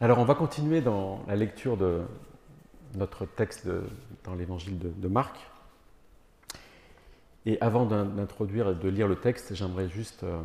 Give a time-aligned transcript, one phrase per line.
[0.00, 2.02] Alors on va continuer dans la lecture de
[2.94, 3.66] notre texte
[4.22, 5.36] dans l'évangile de, Marc.
[7.46, 10.40] Et avant d'introduire et de lire le texte, j'aimerais juste euh,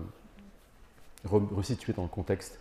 [1.25, 2.59] resituer dans le contexte.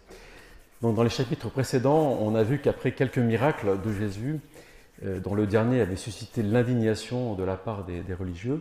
[0.83, 4.41] Dans les chapitres précédents, on a vu qu'après quelques miracles de Jésus,
[5.03, 8.61] euh, dont le dernier avait suscité l'indignation de la part des, religieux,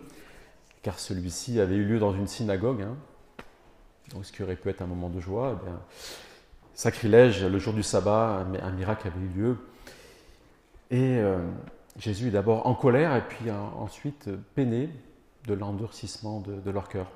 [0.84, 2.96] car celui-ci avait eu lieu dans une synagogue, hein,
[4.14, 5.80] donc ce qui aurait pu être un moment de joie, eh bien,
[6.74, 9.58] sacrilège, le jour du sabbat, un miracle avait eu lieu.
[10.92, 11.38] Et euh,
[11.98, 14.90] Jésus est d'abord en colère et puis ensuite peiné
[15.48, 17.08] de l'endurcissement de, leur cœur.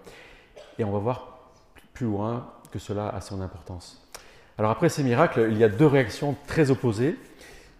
[0.79, 1.51] Et on va voir
[1.93, 4.01] plus loin que cela a son importance.
[4.57, 7.17] Alors après ces miracles, il y a deux réactions très opposées.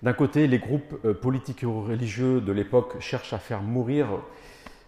[0.04, 4.08] D'un côté, les groupes euh, politiques et religieux de l'époque cherchent à faire mourir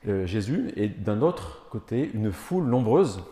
[0.07, 3.23] euh, Jésus, et d'un autre côté, une foule nombreuse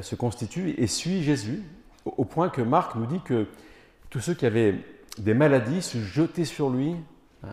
[0.00, 1.64] se constitue et suit Jésus
[2.04, 3.46] au point que Marc nous dit que
[4.10, 4.74] tous ceux qui avaient
[5.18, 6.96] des maladies se jetaient sur lui
[7.44, 7.48] euh,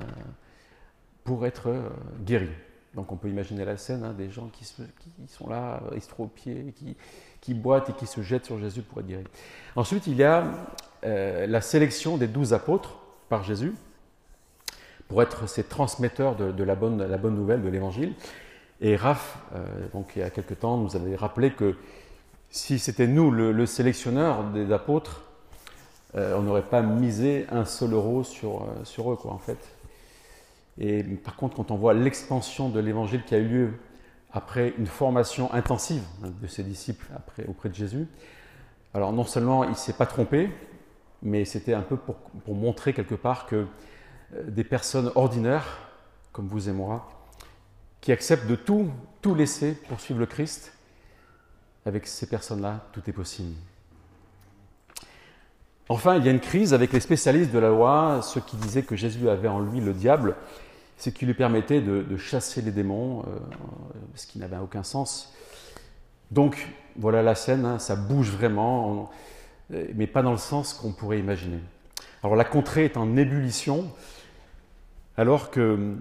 [1.24, 1.90] pour être euh,
[2.26, 2.50] guéris.
[2.96, 6.98] Donc on peut imaginer la scène, hein, des gens qui, sont là, estropiés, qui,
[7.40, 9.24] qui boitent et qui se jettent sur Jésus pour être guéris.
[9.76, 10.46] Ensuite, il y a
[11.06, 13.74] euh, la sélection des douze apôtres par Jésus
[15.08, 16.98] pour être ces transmetteurs de, la, bonne,
[17.36, 18.14] nouvelle de l'Évangile.
[18.82, 19.40] Et Raph,
[19.92, 21.76] donc il y a quelque temps, nous avait rappelé que
[22.52, 25.24] si c'était nous le, sélectionneur des apôtres,
[26.16, 29.60] euh, on n'aurait pas misé un seul euro sur, euh, sur eux, quoi, en fait.
[30.80, 33.74] Et par contre, quand on voit l'expansion de l'évangile qui a eu lieu
[34.32, 38.08] après une formation intensive de ses disciples après, auprès de Jésus,
[38.94, 40.50] alors non seulement il ne s'est pas trompé,
[41.22, 43.68] mais c'était un peu pour, pour, montrer quelque part que
[44.34, 45.80] euh, des personnes ordinaires,
[46.32, 47.10] comme vous et moi,
[48.02, 48.90] qui acceptent de tout,
[49.22, 50.74] tout laisser pour suivre le Christ,
[51.86, 53.56] avec ces personnes-là, tout est possible.
[55.88, 58.84] Enfin, il y a une crise avec les spécialistes de la loi, ceux qui disaient
[58.84, 60.36] que Jésus avait en lui le diable,
[60.98, 63.40] ce qui lui permettait de, chasser les démons, euh,
[64.16, 65.34] ce qui n'avait aucun sens.
[66.30, 69.10] Donc, voilà la scène, hein, ça bouge vraiment,
[69.70, 71.60] mais pas dans le sens qu'on pourrait imaginer.
[72.22, 73.92] Alors, la contrée est en ébullition,
[75.18, 75.96] alors que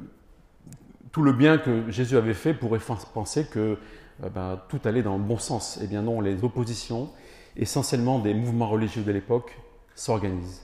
[1.13, 2.81] tout le bien que Jésus avait fait pourrait
[3.15, 3.77] penser que euh,
[4.21, 5.79] ben, tout allait dans le bon sens.
[5.83, 7.11] Eh bien non, les oppositions,
[7.57, 9.57] essentiellement des mouvements religieux de l'époque,
[9.95, 10.63] s'organisent.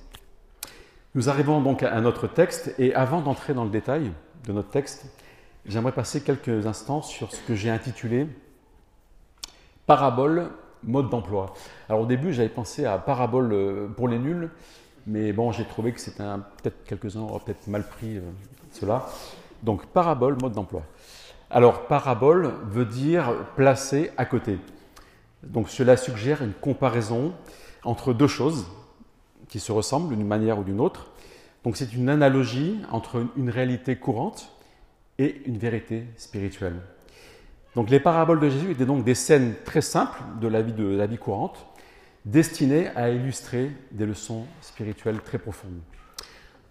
[1.14, 4.10] Nous arrivons donc à notre texte, et avant d'entrer dans le détail
[4.46, 5.06] de notre texte,
[5.64, 8.26] j'aimerais passer quelques instants sur ce que j'ai intitulé
[9.86, 10.50] Parabole,
[10.82, 11.52] mode d'emploi.
[11.88, 14.50] Alors au début, j'avais pensé à parabole euh, pour les nuls,
[15.06, 16.24] mais bon, j'ai trouvé que c'était
[16.62, 18.22] peut-être quelques-uns auraient peut-être mal pris euh,
[18.72, 19.06] cela.
[19.62, 20.82] Donc parabole, mode d'emploi.
[21.54, 24.58] Alors, parabole veut dire placer à côté.
[25.44, 27.32] Donc, cela suggère une comparaison
[27.84, 28.66] entre deux choses
[29.46, 31.12] qui se ressemblent d'une manière ou d'une autre.
[31.62, 34.50] Donc, c'est une analogie entre une réalité courante
[35.20, 36.80] et une vérité spirituelle.
[37.76, 40.60] Donc, les paraboles de Jésus étaient donc des scènes très simples de la
[41.06, 41.68] vie, courante,
[42.24, 45.78] destinées à illustrer des leçons spirituelles très profondes.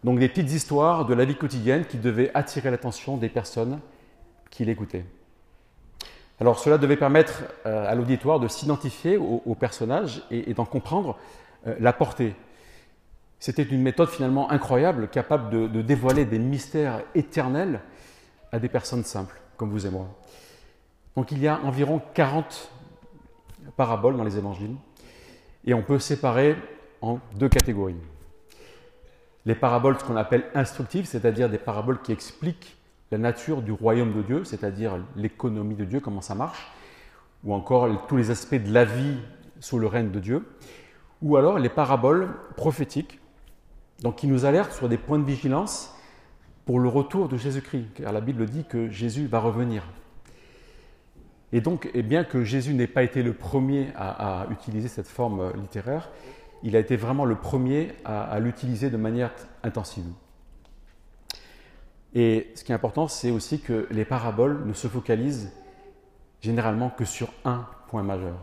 [0.03, 3.79] Donc, des petites histoires de la vie quotidienne qui devaient attirer l'attention des personnes
[4.53, 4.66] qui.
[6.40, 11.18] Alors cela devait permettre euh, à l'auditoire de s'identifier au, personnage et, d'en comprendre
[11.68, 12.36] euh, la portée.
[13.40, 17.81] C'était une méthode finalement incroyable, capable de, dévoiler des mystères éternels
[18.52, 20.08] à des personnes simples, comme vous et moi.
[21.16, 22.72] Donc il y a environ 40
[23.75, 24.75] paraboles dans les évangiles,
[25.66, 26.56] et on peut séparer
[27.02, 27.96] en deux catégories.
[29.46, 32.78] Les paraboles, ce qu'on appelle instructives, c'est-à-dire des paraboles qui expliquent
[33.13, 36.72] la nature du royaume de Dieu, c'est-à-dire l'économie de Dieu, comment ça marche,
[37.44, 39.18] ou encore tous les aspects de la vie
[39.59, 40.47] sous le règne de Dieu,
[41.22, 43.19] ou alors les paraboles prophétiques,
[44.02, 45.96] donc qui nous alertent sur des points de vigilance
[46.66, 49.84] pour le retour de Jésus-Christ, car la Bible dit que Jésus va revenir.
[51.52, 55.53] Et donc, et bien que Jésus n'ait pas été le premier à, utiliser cette forme
[55.53, 56.09] littéraire,
[56.63, 60.05] il a été vraiment le premier à l'utiliser de manière intensive.
[62.15, 65.51] Et ce qui est important, c'est aussi que les paraboles ne se focalisent
[66.41, 68.37] généralement que sur un point majeur.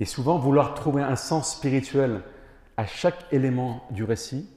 [0.00, 2.22] Et souvent, vouloir trouver un sens spirituel
[2.76, 4.48] à chaque élément du récit,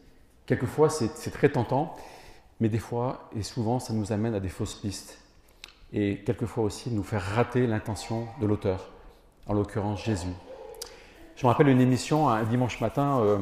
[0.46, 1.96] quelquefois c'est très tentant,
[2.60, 5.20] mais des fois et souvent ça nous amène à des fausses pistes.
[5.94, 8.90] Et quelquefois aussi nous faire rater l'intention de l'auteur,
[9.48, 10.34] en l'occurrence Jésus.
[11.36, 13.20] Je me rappelle une émission un dimanche matin.
[13.20, 13.38] Euh,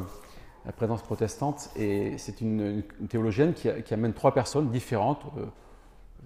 [0.65, 5.45] la présence protestante, et c'est une, théologienne qui, amène trois personnes différentes euh,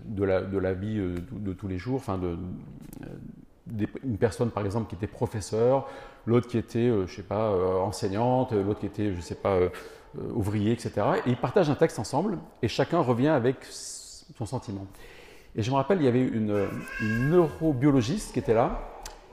[0.05, 2.37] de, la, vie euh, de, tous les jours, enfin de,
[4.03, 5.87] une personne, par exemple, qui était professeur,
[6.25, 7.51] l'autre qui était, je ne sais pas,
[7.81, 9.59] enseignante, l'autre qui était, je sais pas,
[10.33, 10.91] ouvrier, etc.
[11.25, 14.87] Et ils partagent un texte ensemble et chacun revient avec son sentiment.
[15.57, 16.67] Et je me rappelle, il y avait une,
[17.01, 18.79] neurobiologiste qui était là,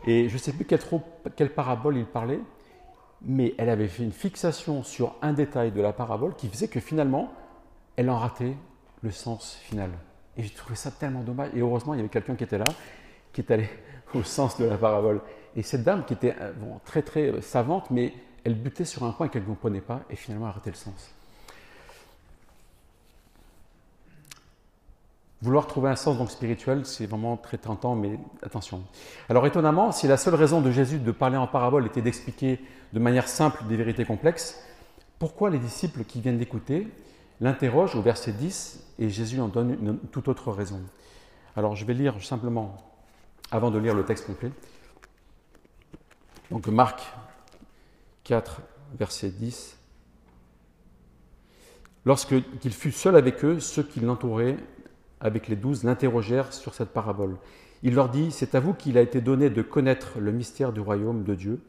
[0.06, 2.40] et je ne sais plus quelle parabole il parlait,
[3.24, 6.80] mais elle avait fait une fixation sur un détail de la parabole qui faisait que
[6.80, 7.32] finalement,
[7.96, 8.56] elle en ratait
[9.02, 9.90] le sens final.
[10.36, 11.50] Et j'ai trouvé ça tellement dommage.
[11.54, 12.64] Et heureusement, il y avait quelqu'un qui était là,
[13.32, 13.68] qui est allé
[14.14, 15.20] au sens de la parabole.
[15.56, 16.52] Et cette dame qui était euh,
[16.84, 18.12] très très euh, savante, mais
[18.44, 21.14] elle butait sur un point qu'elle ne comprenait pas, et finalement, elle ratait le sens.
[25.44, 28.82] Vouloir trouver un sens donc spirituel, c'est vraiment très tentant, mais attention.
[29.28, 32.58] Alors étonnamment, si la seule raison de Jésus de parler en parabole était d'expliquer
[32.94, 34.58] de manière simple des vérités complexes,
[35.18, 36.88] pourquoi les disciples qui viennent d'écouter
[37.42, 40.80] l'interrogent au verset 10 et Jésus en donne une toute autre raison?
[41.56, 42.78] Alors je vais lire simplement,
[43.50, 44.50] avant de lire le texte complet.
[46.50, 47.02] Donc Marc
[48.22, 48.62] 4,
[48.98, 49.76] verset 10.
[52.06, 54.56] Lorsqu'il fut seul avec eux, ceux qui l'entouraient
[55.24, 57.36] avec les douze l'interrogèrent sur cette parabole.
[57.82, 60.80] Il leur dit, c'est à vous qu'il a été donné de connaître le mystère du
[60.80, 61.60] royaume de Dieu,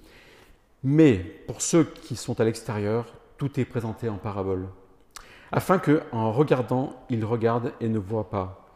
[0.83, 1.15] mais
[1.47, 4.67] pour ceux qui sont à l'extérieur, tout est présenté en parabole,
[5.51, 8.67] afin que, en regardant, ils regardent et ne voient pas,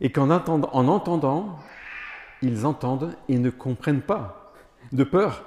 [0.00, 1.58] et qu'en entendant, en entendant,
[2.42, 4.52] ils entendent et ne comprennent pas,
[4.92, 5.44] de peur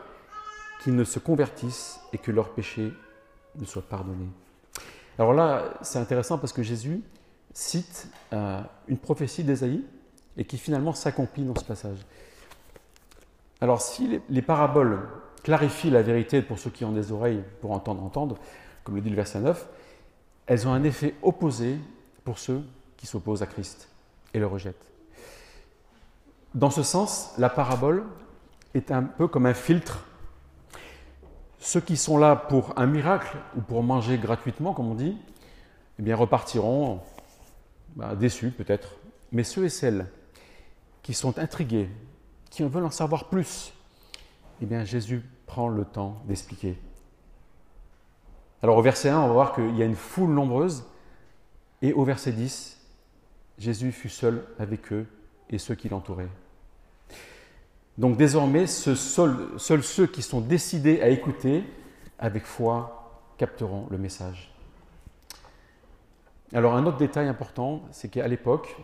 [0.84, 2.92] qu'ils ne se convertissent et que leurs péchés
[3.58, 4.30] ne soient pardonnés.
[5.20, 7.02] Alors là, c'est intéressant parce que Jésus,
[7.54, 9.84] cite euh, une prophétie d'Ésaïe
[10.38, 12.00] et qui finalement s'accomplit dans ce passage.
[13.60, 15.00] Alors si les, paraboles
[15.44, 18.38] clarifient la vérité pour ceux qui ont des oreilles pour entendre, entendre,
[18.84, 19.68] comme le dit le verset 9,
[20.48, 21.78] elles ont un effet opposé
[22.24, 22.64] pour ceux
[22.98, 23.90] qui s'opposent à Christ
[24.34, 24.86] et le rejettent.
[26.56, 28.04] Dans ce sens, la parabole
[28.74, 30.06] est un peu comme un filtre.
[31.60, 35.18] Ceux qui sont là pour un miracle ou pour manger gratuitement, comme on dit,
[36.00, 37.02] eh bien repartiront
[37.96, 38.96] bah, déçus peut-être,
[39.32, 40.08] mais ceux et celles
[41.04, 41.90] qui sont intrigués,
[42.50, 43.74] qui veulent en savoir plus,
[44.62, 46.78] eh bien Jésus prend le temps d'expliquer.
[48.62, 50.84] Alors au verset 1, on va voir qu'il y a une foule nombreuse,
[51.82, 52.80] et au verset 10,
[53.58, 55.08] Jésus fut seul avec eux
[55.50, 56.30] et ceux qui l'entouraient.
[57.98, 61.64] Donc désormais, seuls ceux qui sont décidés à écouter
[62.20, 64.51] avec foi capteront le message.
[66.54, 68.76] Alors un autre détail important, c'est qu'à l'époque,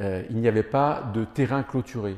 [0.00, 2.16] euh, il n'y avait pas de terrain clôturé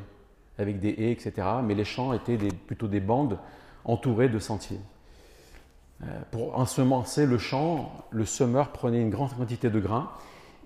[0.58, 1.32] avec des haies, etc.
[1.62, 2.36] Mais les champs étaient
[2.66, 3.38] plutôt des bandes
[3.84, 4.80] entourées de sentiers.
[6.02, 10.10] Euh, pour ensemencer le champ, le semeur prenait une grande quantité de grains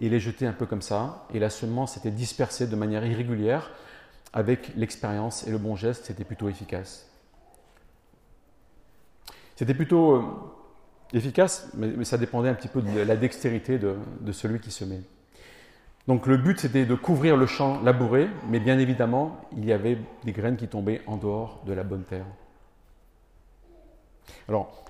[0.01, 1.27] et les jetait un peu comme ça.
[1.35, 3.71] Et la semence était dispersée de manière irrégulière.
[4.33, 7.07] Avec l'expérience et le bon geste, c'était plutôt efficace.
[9.57, 10.23] C'était plutôt euh,
[11.13, 15.03] efficace, mais, ça dépendait un petit peu de la dextérité de, celui qui semait.
[16.09, 19.99] Donc le but c'était de couvrir le champ labouré, mais bien évidemment il y avait
[20.25, 22.27] des graines qui tombaient en dehors de la bonne terre.
[24.49, 24.85] Alors,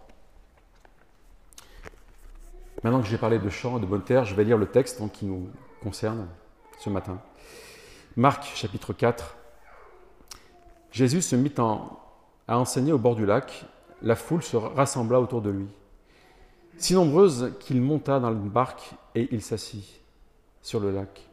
[2.83, 5.03] maintenant que j'ai parlé de champ et de bonne terre, je vais lire le texte
[5.13, 5.49] qui nous
[5.83, 6.29] concerne
[6.79, 7.21] ce matin.
[8.17, 9.37] Marc chapitre 4.
[10.93, 11.53] Jésus se mit
[12.49, 13.67] à enseigner au bord du lac.
[14.03, 15.69] La foule se rassembla autour de lui
[16.79, 20.01] si nombreuse qu'il monta dans une barque et il s'assit
[20.63, 21.29] sur le lac.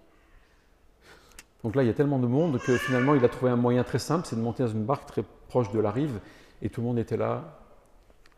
[1.63, 3.83] Donc là, il y a tellement de monde que finalement, il a trouvé un moyen
[3.83, 6.19] très simple, c'est de monter dans une barque très proche de la rive,
[6.61, 7.59] et tout le monde était là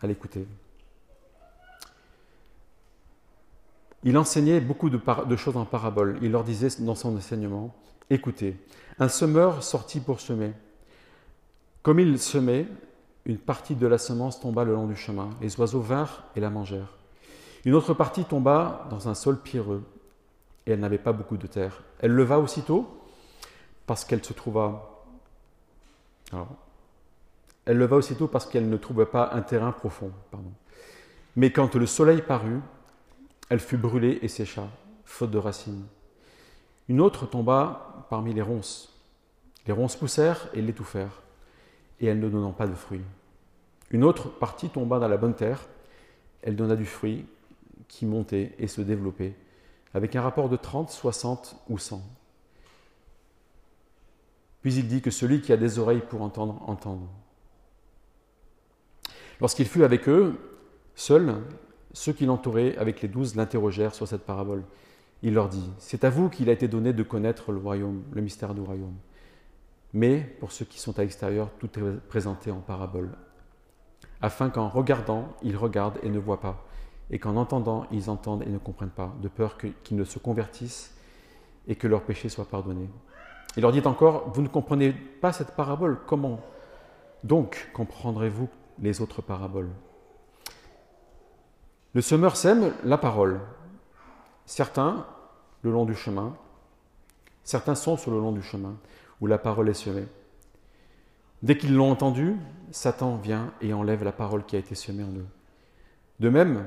[0.02, 0.48] à l'écouter.
[4.04, 6.18] Il enseignait beaucoup de, de, choses en parabole.
[6.24, 7.76] Il leur disait dans son enseignement,
[8.10, 8.58] écoutez,
[8.98, 10.54] un semeur sortit pour semer.
[11.84, 12.66] Comme il semait,
[13.26, 15.30] une partie de la semence tomba le long du chemin.
[15.42, 16.98] Les oiseaux vinrent et la mangèrent.
[17.66, 19.84] Une autre partie tomba dans un sol pierreux,
[20.66, 21.84] et elle n'avait pas beaucoup de terre.
[22.00, 22.88] Elle leva aussitôt,
[23.86, 25.06] parce qu'elle se trouva.
[27.66, 30.12] elle leva aussitôt parce qu'elle ne trouvait pas un terrain profond.
[30.32, 30.52] Pardon.
[31.36, 32.62] Mais quand le soleil parut,
[33.50, 34.68] elle fut brûlée et sécha,
[35.06, 35.86] faute de racines.
[36.90, 38.94] Une autre tomba parmi les ronces.
[39.68, 41.22] Les ronces poussèrent et l'étouffèrent
[42.02, 43.04] et elle ne donnant pas de fruits.
[43.92, 45.68] Une autre partie tomba dans la bonne terre,
[46.42, 47.26] elle donna du fruit
[47.88, 49.36] qui montait et se développait,
[49.94, 52.02] avec un rapport de 30, 60 ou 100.
[54.62, 57.08] Puis il dit que celui qui a des oreilles pour entendre, entende.
[59.40, 60.40] Lorsqu'il fut avec eux,
[60.96, 61.36] seuls,
[61.94, 64.64] ceux qui l'entouraient avec les douze l'interrogèrent sur cette parabole.
[65.24, 68.22] Il leur dit, C'est à vous qu'il a été donné de connaître le royaume, le
[68.22, 68.96] mystère du royaume.
[69.94, 73.10] Mais pour ceux qui sont à l'extérieur, tout est présenté en parabole,
[74.22, 76.66] afin qu'en regardant, ils regardent et ne voient pas,
[77.10, 80.96] et qu'en entendant, ils entendent et ne comprennent pas, de peur qu'ils ne se convertissent
[81.68, 82.90] et que leurs péchés soient pardonnés.
[83.58, 86.40] Il leur dit encore, vous ne comprenez pas cette parabole, comment
[87.24, 89.70] donc comprendrez-vous les autres paraboles?
[91.94, 93.42] Le semeur sème la parole.
[94.46, 95.06] Certains,
[95.62, 96.34] le long du chemin,
[97.44, 98.76] certains sont sur le long du chemin
[99.22, 100.08] où la parole est semée.
[101.44, 102.36] Dès qu'ils l'ont entendue,
[102.72, 105.28] Satan vient et enlève la parole qui a été semée en eux.
[106.20, 106.66] De même,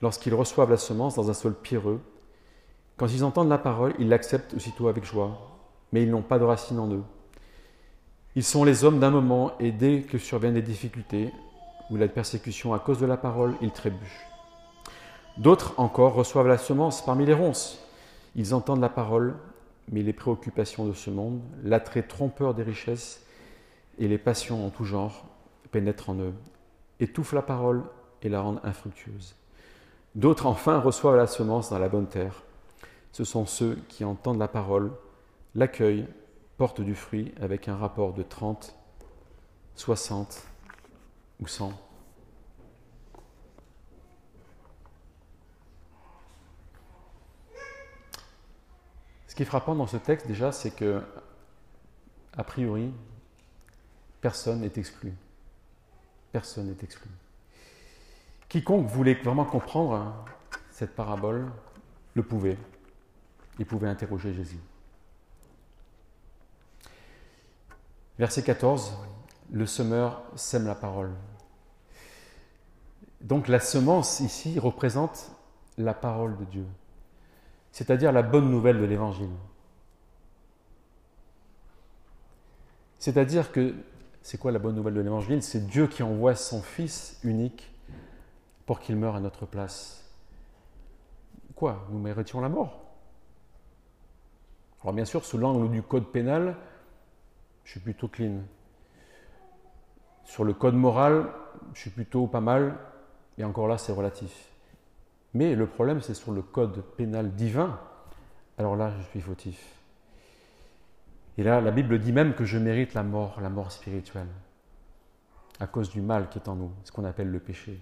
[0.00, 2.00] lorsqu'ils reçoivent la semence dans un sol pierreux,
[2.96, 5.58] quand ils entendent la parole, ils l'acceptent aussitôt avec joie,
[5.92, 7.02] mais ils n'ont pas de racine en eux.
[8.36, 11.30] Ils sont les hommes d'un moment et dès que surviennent des difficultés
[11.90, 14.26] ou la persécution à cause de la parole, ils trébuchent.
[15.36, 17.78] D'autres encore reçoivent la semence parmi les ronces.
[18.36, 19.34] Ils entendent la parole,
[19.90, 23.24] mais les préoccupations de ce monde, l'attrait trompeur des richesses
[23.98, 25.26] et les passions en tout genre
[25.70, 26.34] pénètrent en eux,
[27.00, 27.82] étouffent la parole
[28.22, 29.34] et la rendent infructueuse.
[30.14, 32.42] D'autres enfin reçoivent la semence dans la bonne terre.
[33.12, 34.92] Ce sont ceux qui entendent la parole,
[35.54, 36.06] l'accueillent,
[36.56, 38.74] portent du fruit avec un rapport de 30,
[39.74, 40.42] 60
[41.40, 41.72] ou 100.
[49.34, 51.02] Ce qui est frappant dans ce texte déjà, c'est que,
[52.36, 52.92] a priori,
[54.20, 55.12] personne n'est exclu.
[56.30, 57.10] Personne n'est exclu.
[58.48, 60.24] Quiconque voulait vraiment comprendre
[60.70, 61.50] cette parabole
[62.14, 62.56] le pouvait.
[63.58, 64.60] Il pouvait interroger Jésus.
[68.20, 68.96] Verset 14,
[69.50, 71.10] le semeur sème la parole.
[73.20, 75.32] Donc la semence ici représente
[75.76, 76.66] la parole de Dieu
[77.74, 79.32] c'est-à-dire la bonne nouvelle de l'Évangile.
[83.00, 83.74] C'est-à-dire que,
[84.22, 85.42] c'est quoi la bonne nouvelle de l'Évangile?
[85.42, 87.74] C'est Dieu qui envoie son Fils unique
[88.64, 90.08] pour qu'il meure à notre place.
[91.56, 91.84] Quoi?
[91.90, 92.80] Nous méritions la mort?
[94.82, 96.56] Alors bien sûr, sous l'angle du code pénal,
[97.64, 98.42] je suis plutôt clean.
[100.22, 101.28] Sur le code moral,
[101.72, 102.78] je suis plutôt pas mal,
[103.36, 104.53] et encore là, c'est relatif.
[105.34, 107.78] Mais le problème, c'est sur le code pénal divin.
[108.56, 109.60] Alors là, je suis fautif.
[111.36, 114.28] Et là, la Bible dit même que je mérite la mort, la mort spirituelle,
[115.58, 117.80] à cause du mal qui est en nous, ce qu'on appelle le péché.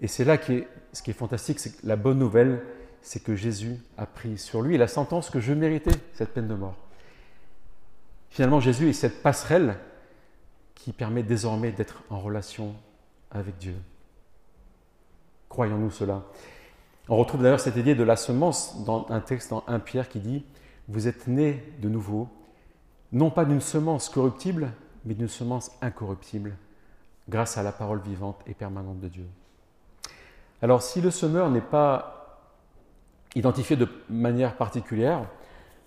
[0.00, 2.62] Et c'est là qui ce qui est fantastique, c'est que la bonne nouvelle,
[3.02, 6.54] c'est que Jésus a pris sur lui la sentence que je méritais, cette peine de
[6.54, 6.76] mort.
[8.30, 9.76] Finalement, Jésus est cette passerelle
[10.74, 12.74] qui permet désormais d'être en relation
[13.30, 13.74] avec Dieu.
[15.52, 16.22] Croyons-nous cela?
[17.10, 20.18] On retrouve d'ailleurs cette idée de la semence dans un texte dans 1 Pierre qui
[20.18, 20.46] dit
[20.88, 22.26] Vous êtes nés de nouveau,
[23.12, 24.72] non pas d'une semence corruptible,
[25.04, 26.56] mais d'une semence incorruptible,
[27.28, 29.26] grâce à la parole vivante et permanente de Dieu.
[30.62, 32.48] Alors, si le semeur n'est pas
[33.34, 35.26] identifié de manière particulière,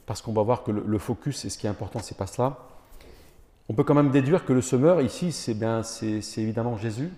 [0.05, 2.60] parce qu'on va voir que le, focus et ce qui est important, c'est pas cela,
[3.67, 7.10] on peut quand même déduire que le semeur ici, c'est bien, c'est évidemment Jésus,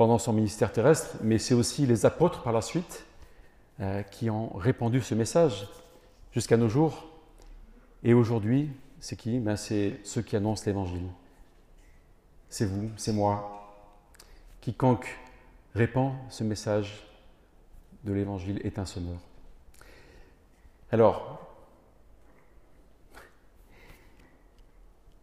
[0.00, 3.04] pendant son ministère terrestre, mais c'est aussi les apôtres par la suite
[3.80, 5.68] euh, qui ont répandu ce message
[6.32, 7.06] jusqu'à nos jours.
[8.02, 9.38] Et aujourd'hui, c'est qui?
[9.40, 11.06] Ben, C'est ceux qui annoncent l'Évangile.
[12.48, 13.76] C'est vous, c'est moi.
[14.62, 15.18] Quiconque
[15.74, 17.06] répand ce message
[18.04, 19.18] de l'Évangile est un semeur.
[20.92, 21.46] Alors,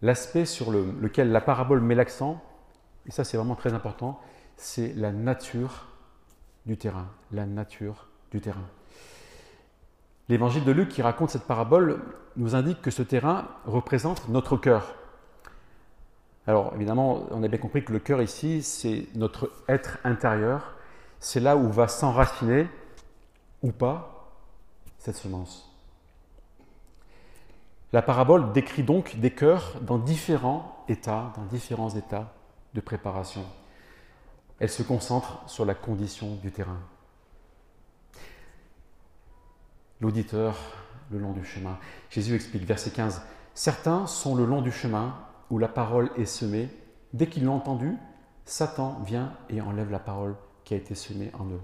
[0.03, 2.39] l'aspect sur lequel la parabole met l'accent,
[3.07, 4.21] et ça c'est vraiment très important,
[4.57, 5.85] c'est la nature
[6.65, 7.07] du terrain.
[7.31, 8.67] La nature du terrain.
[10.29, 12.01] L'évangile de Luc qui raconte cette parabole
[12.35, 14.95] nous indique que ce terrain représente notre cœur.
[16.47, 20.75] Alors évidemment, on a bien compris que le cœur ici, c'est notre être intérieur.
[21.19, 22.67] C'est là où va s'enraciner
[23.63, 24.29] ou pas
[24.97, 25.63] cette semence.
[27.93, 32.33] La parabole décrit donc des cœurs dans différents états, dans différents états
[32.73, 33.45] de préparation
[34.59, 36.79] elle se concentre sur la condition du terrain.
[39.99, 40.57] L'auditeur
[41.11, 41.77] le long du chemin.
[42.09, 43.21] Jésus explique, verset 15,
[43.53, 45.15] Certains sont le long du chemin
[45.49, 46.69] où la parole est semée.
[47.13, 47.95] Dès qu'ils l'ont entendue,
[48.45, 51.61] Satan vient et enlève la parole qui a été semée en eux.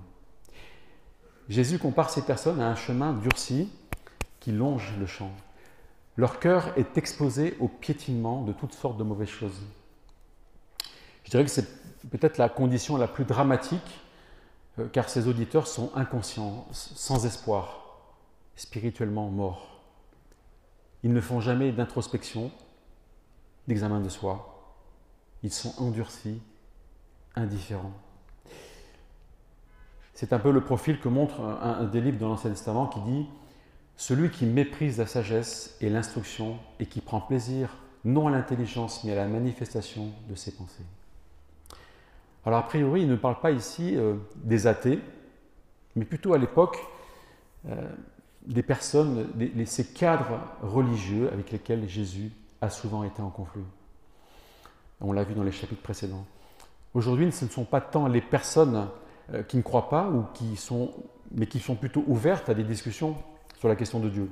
[1.49, 3.69] Jésus compare ces personnes à un chemin durci
[4.39, 5.31] qui longe le champ.
[6.15, 9.61] Leur cœur est exposé au piétinement de toutes sortes de mauvaises choses.
[11.23, 11.67] Je dirais que c'est
[12.09, 14.01] peut-être la condition la plus dramatique,
[14.79, 17.83] euh, car ces auditeurs sont inconscients, sans espoir,
[18.55, 19.81] spirituellement morts.
[21.03, 22.51] Ils ne font jamais d'introspection,
[23.67, 24.77] d'examen de soi.
[25.43, 26.41] Ils sont endurcis,
[27.35, 27.93] indifférents.
[30.13, 33.25] C'est un peu le profil que montre un, des livres de l'Ancien Testament qui dit
[33.97, 37.75] Celui qui méprise la sagesse et l'instruction et qui prend plaisir
[38.05, 40.85] non à l'intelligence mais à la manifestation de ses pensées.
[42.45, 44.99] Alors a priori, il ne parle pas ici euh, des athées,
[45.95, 46.77] mais plutôt à l'époque
[47.69, 47.89] euh,
[48.45, 49.27] des personnes,
[49.65, 52.31] ces cadres religieux avec lesquels Jésus
[52.61, 53.63] a souvent été en conflit.
[54.99, 56.25] On l'a vu dans les chapitres précédents.
[56.93, 58.87] Aujourd'hui, ce ne sont pas tant les personnes
[59.33, 60.91] euh, qui ne croient pas, ou qui sont,
[61.31, 63.15] mais qui sont plutôt ouvertes à des discussions
[63.57, 64.29] sur la question de Dieu.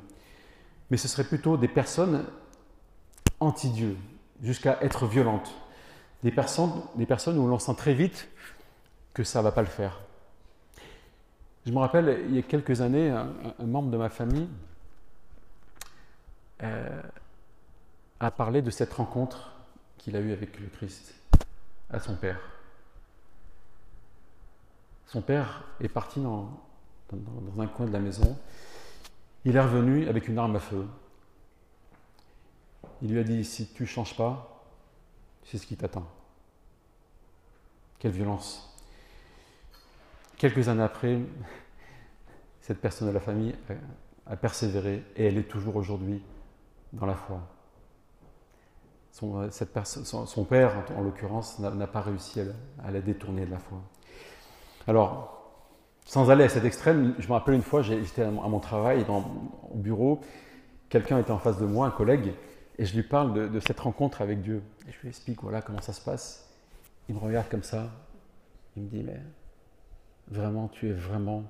[0.89, 2.25] Mais ce serait plutôt des personnes
[3.39, 3.95] anti-Dieu,
[4.41, 5.53] jusqu'à être violentes.
[6.23, 8.29] Des personnes, des personnes où l'on sent très vite
[9.13, 9.99] que ça ne va pas le faire.
[11.65, 14.47] Je me rappelle, il y a quelques années, un, membre de ma famille
[16.63, 17.01] euh,
[18.19, 19.51] a parlé de cette rencontre
[19.97, 21.13] qu'il a eue avec le Christ
[21.91, 22.39] à son père.
[25.07, 26.49] Son père est parti dans,
[27.11, 28.37] dans, un coin de la maison.
[29.45, 30.87] Il est revenu avec une arme à feu.
[33.01, 34.60] Il lui a dit, si tu ne changes pas,
[35.43, 36.05] c'est ce qui t'attend.
[37.99, 38.75] Quelle violence.
[40.37, 41.19] Quelques années après,
[42.61, 43.53] cette personne de la famille
[44.25, 46.21] a, persévéré et elle est toujours aujourd'hui
[46.93, 47.41] dans la foi.
[49.11, 52.39] Son, son, père, en, l'occurrence, n'a pas réussi
[52.83, 53.77] à la, détourner de la foi.
[54.87, 55.53] Alors,
[56.05, 59.19] sans aller à cet extrême, je me rappelle une fois, j'étais à mon travail, dans,
[59.69, 60.21] au bureau,
[60.89, 62.33] quelqu'un était en face de moi, un collègue,
[62.77, 64.61] et je lui parle de, cette rencontre avec Dieu.
[64.87, 66.49] Je lui explique, voilà comment ça se passe.
[67.09, 67.91] Il me regarde comme ça.
[68.75, 69.21] Il me dit, mais
[70.29, 71.43] vraiment, tu es vraiment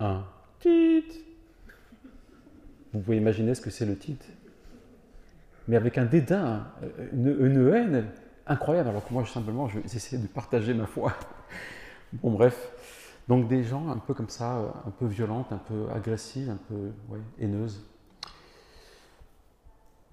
[0.00, 0.24] un
[0.60, 1.14] titre.
[2.92, 4.26] Vous pouvez imaginer ce que c'est le titre.
[5.68, 6.66] Mais avec un dédain,
[7.12, 8.06] une, haine
[8.46, 8.88] incroyable.
[8.88, 11.12] Alors que moi, simplement, je de partager ma foi.
[12.14, 12.72] Bon, bref.
[13.28, 16.92] Donc des gens un peu comme ça, un peu violentes, un peu agressives, un peu
[17.38, 17.87] haineuses.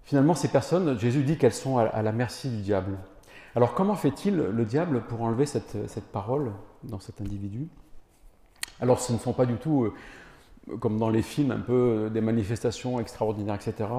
[0.05, 2.97] Finalement, ces personnes, Jésus dit qu'elles sont à, la merci du diable.
[3.55, 5.75] Alors comment fait-il le diable pour enlever cette,
[6.11, 6.51] parole
[6.83, 7.67] dans cet individu?
[8.79, 12.09] Alors ce ne sont pas du tout, euh, comme dans les films, un peu euh,
[12.09, 13.89] des manifestations extraordinaires, etc.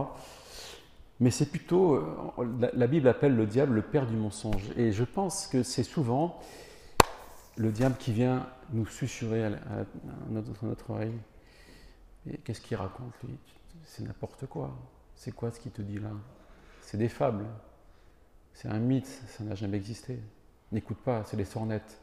[1.18, 4.62] Mais c'est plutôt, euh, la, Bible appelle le diable le père du mensonge.
[4.76, 6.38] Et je pense que c'est souvent
[7.56, 9.52] le diable qui vient nous susurrer à,
[10.30, 11.18] notre, oreille.
[12.44, 13.14] Qu'est-ce qu'il raconte?
[13.84, 14.70] C'est n'importe quoi.
[15.16, 16.11] C'est quoi ce qu'il te dit là?
[16.83, 17.44] C'est des fables.
[18.52, 20.20] C'est un mythe, ça n'a jamais existé.
[20.72, 22.00] N'écoute pas, c'est des sornettes.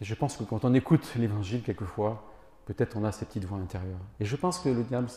[0.00, 2.30] Et je pense que quand on écoute l'évangile quelquefois,
[2.66, 4.00] peut-être on a ces petites voix intérieures.
[4.20, 5.08] Et je pense que le diable,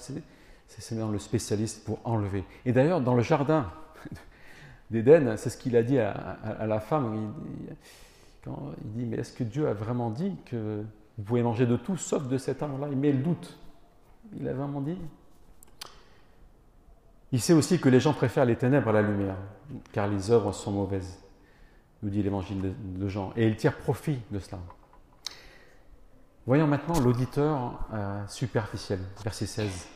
[0.68, 2.44] c'est dans le spécialiste pour enlever.
[2.66, 3.72] Et d'ailleurs, dans le jardin
[4.92, 7.32] d'Éden, c'est ce qu'il a dit à, la femme.
[7.70, 7.76] Il,
[8.44, 10.84] quand il dit, mais est-ce que Dieu a vraiment dit que
[11.18, 12.88] vous pouvez manger de tout sauf de cet arbre-là?
[12.92, 13.58] Il met le doute.
[14.40, 14.98] Il a vraiment dit
[17.32, 19.38] il sait aussi que les gens préfèrent les ténèbres à la lumière,
[19.92, 21.20] car les œuvres sont mauvaises,
[22.04, 24.60] nous dit l'évangile de Jean, et il tire profit de cela.
[26.46, 29.90] Voyons maintenant l'auditeur euh, superficiel, verset 16.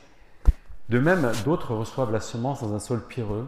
[0.89, 3.48] De même, d'autres reçoivent la semence dans un sol pierreux.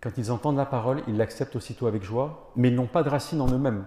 [0.00, 3.08] Quand ils entendent la parole, ils l'acceptent aussitôt avec joie, mais ils n'ont pas de
[3.08, 3.84] racine en eux-mêmes.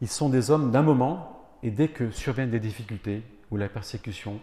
[0.00, 4.40] Ils sont des hommes d'un moment, et dès que surviennent des difficultés ou la persécution,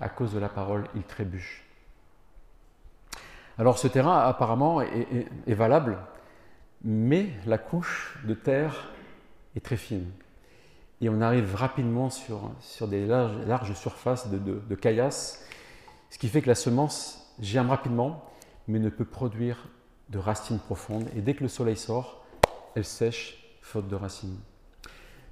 [0.00, 1.65] à cause de la parole, ils trébuchent.
[3.58, 5.98] Alors ce terrain apparemment est, valable,
[6.84, 8.90] mais la couche de terre
[9.56, 10.10] est très fine.
[11.00, 15.46] Et on arrive rapidement sur, sur des larges, surfaces de, de, caillasses,
[16.10, 18.24] ce qui fait que la semence germe rapidement,
[18.68, 19.68] mais ne peut produire
[20.10, 21.08] de racines profondes.
[21.16, 22.24] Et dès que le soleil sort,
[22.74, 24.38] elle sèche faute de racines.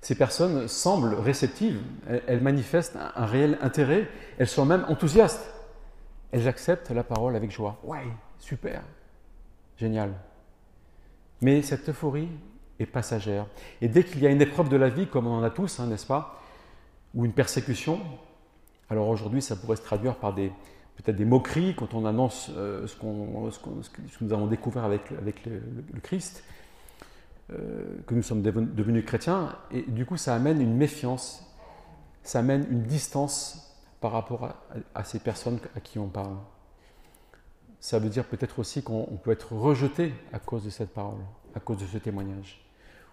[0.01, 1.81] Ces personnes semblent réceptives,
[2.27, 4.09] elles manifestent un réel intérêt,
[4.39, 5.54] elles sont même enthousiastes
[6.35, 7.79] elles acceptent la parole avec joie.
[7.85, 8.03] Ouais,
[8.41, 8.83] super,
[9.77, 10.13] génial.
[11.41, 12.29] Mais cette euphorie
[12.81, 13.47] est passagère.
[13.81, 15.79] Et dès qu'il y a une épreuve de la vie, comme on en a tous,
[15.79, 16.43] hein, n'est-ce pas,
[17.15, 18.01] ou une persécution,
[18.91, 20.49] alors aujourd'hui ça pourrait se traduire par des,
[20.97, 25.63] peut-être des moqueries quand on annonce euh, ce, que nous avons découvert avec, avec le,
[26.03, 26.43] Christ,
[27.53, 31.47] euh, que nous sommes devenus chrétiens, et du coup ça amène une méfiance,
[32.25, 33.74] ça amène une distance
[34.05, 34.55] par rapport
[34.95, 36.37] à, ces personnes à qui on parle.
[37.81, 41.23] Ça veut dire peut-être aussi qu'on peut être rejeté à cause de cette parole,
[41.55, 42.63] à cause de ce témoignage,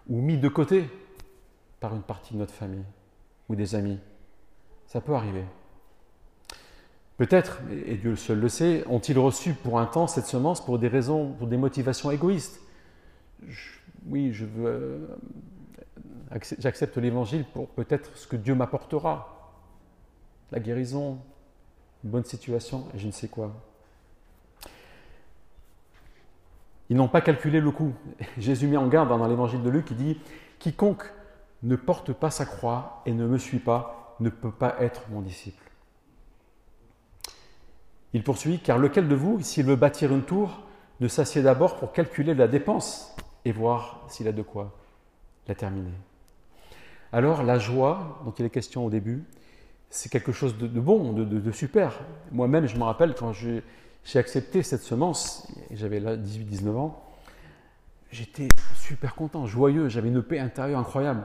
[0.06, 0.90] ou mis de côté
[1.80, 2.84] par une partie de notre famille
[3.48, 4.00] ou des amis.
[4.84, 5.46] Ça peut arriver.
[7.16, 10.88] Peut-être, et Dieu seul le sait, ont-ils reçu pour un temps cette semence pour des
[10.88, 12.60] raisons, pour des motivations égoïstes?
[14.08, 15.06] oui, euh,
[16.58, 19.41] j'accepte l'évangile pour peut-être ce que Dieu m'apportera,
[20.52, 21.18] la guérison,
[22.04, 23.52] une bonne situation, et je ne sais quoi.
[26.90, 27.94] Ils n'ont pas calculé le coût.
[28.38, 30.20] Jésus met en garde dans l'évangile de Luc, il dit
[30.58, 31.10] Quiconque
[31.62, 35.20] ne porte pas sa croix et ne me suit pas ne peut pas être mon
[35.20, 35.62] disciple.
[38.12, 40.60] Il poursuit Car lequel de vous, s'il veut bâtir une tour,
[41.00, 44.72] ne s'assied d'abord pour calculer la dépense et voir s'il a de quoi
[45.48, 45.94] la terminer
[47.10, 49.24] Alors la joie dont il est question au début,
[49.92, 52.00] c'est quelque chose de, bon, de, super.
[52.32, 53.62] Moi-même, je me rappelle quand j'ai
[54.14, 57.04] accepté cette semence, j'avais là 18-19 ans,
[58.10, 61.24] j'étais super content, joyeux, j'avais une paix intérieure incroyable.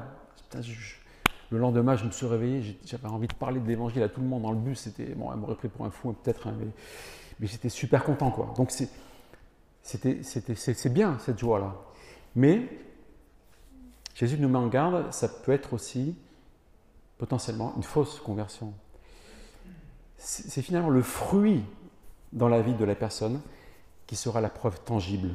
[1.49, 4.27] le lendemain, je me suis réveillé, j'avais envie de parler de l'évangile à tout le
[4.27, 4.79] monde dans le bus.
[4.79, 8.53] C'était, bon, elle m'aurait pris pour un fou peut-être, hein, mais, j'étais super content, quoi.
[8.57, 8.89] Donc c'est
[10.93, 11.73] bien cette joie-là.
[12.35, 12.67] Mais
[14.13, 16.17] Jésus nous met en garde, ça peut être aussi
[17.17, 18.73] potentiellement une fausse conversion.
[20.17, 21.63] C'est finalement le fruit
[22.33, 23.41] dans la vie de la personne
[24.07, 25.29] qui sera la preuve tangible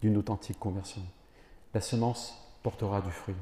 [0.00, 1.02] d'une authentique conversion.
[1.74, 3.34] La semence portera du fruit.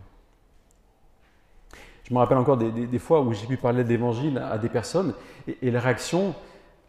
[2.05, 5.15] Je me rappelle encore des, fois où j'ai pu parler de l'évangile à des personnes
[5.47, 6.35] et, la réaction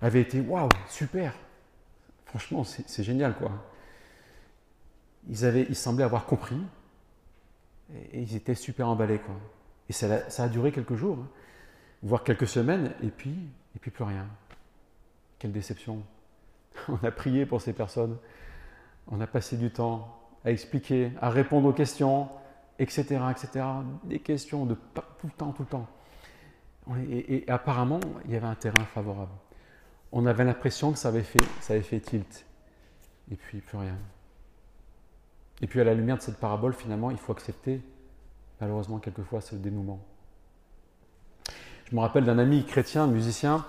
[0.02, 1.34] avait été Waouh, super
[2.26, 3.52] Franchement, c'est génial quoi.
[5.30, 6.60] Ils, avaient, ils semblaient avoir compris
[7.94, 9.36] et, ils étaient super emballés quoi.
[9.90, 11.28] Et ça, a duré quelques jours, hein,
[12.02, 13.36] voire quelques semaines, et puis,
[13.76, 14.28] et puis plus rien.
[15.40, 16.04] Quelle déception.
[16.88, 18.18] On a prié pour ces personnes,
[19.08, 22.30] on a passé du temps à expliquer, à répondre aux questions,
[22.80, 23.66] etc., etc.
[24.06, 25.88] Des questions de tout le temps, tout le temps.
[27.10, 29.32] Et, apparemment, il y avait un terrain favorable.
[30.12, 32.46] On avait l'impression que ça avait, fait, ça avait fait tilt.
[33.32, 33.98] Et puis, plus rien.
[35.62, 37.82] Et puis, à la lumière de cette parabole, finalement, il faut accepter
[38.64, 40.00] Malheureusement, quelquefois, le dénouement.
[41.84, 43.66] Je me rappelle d'un ami chrétien, musicien,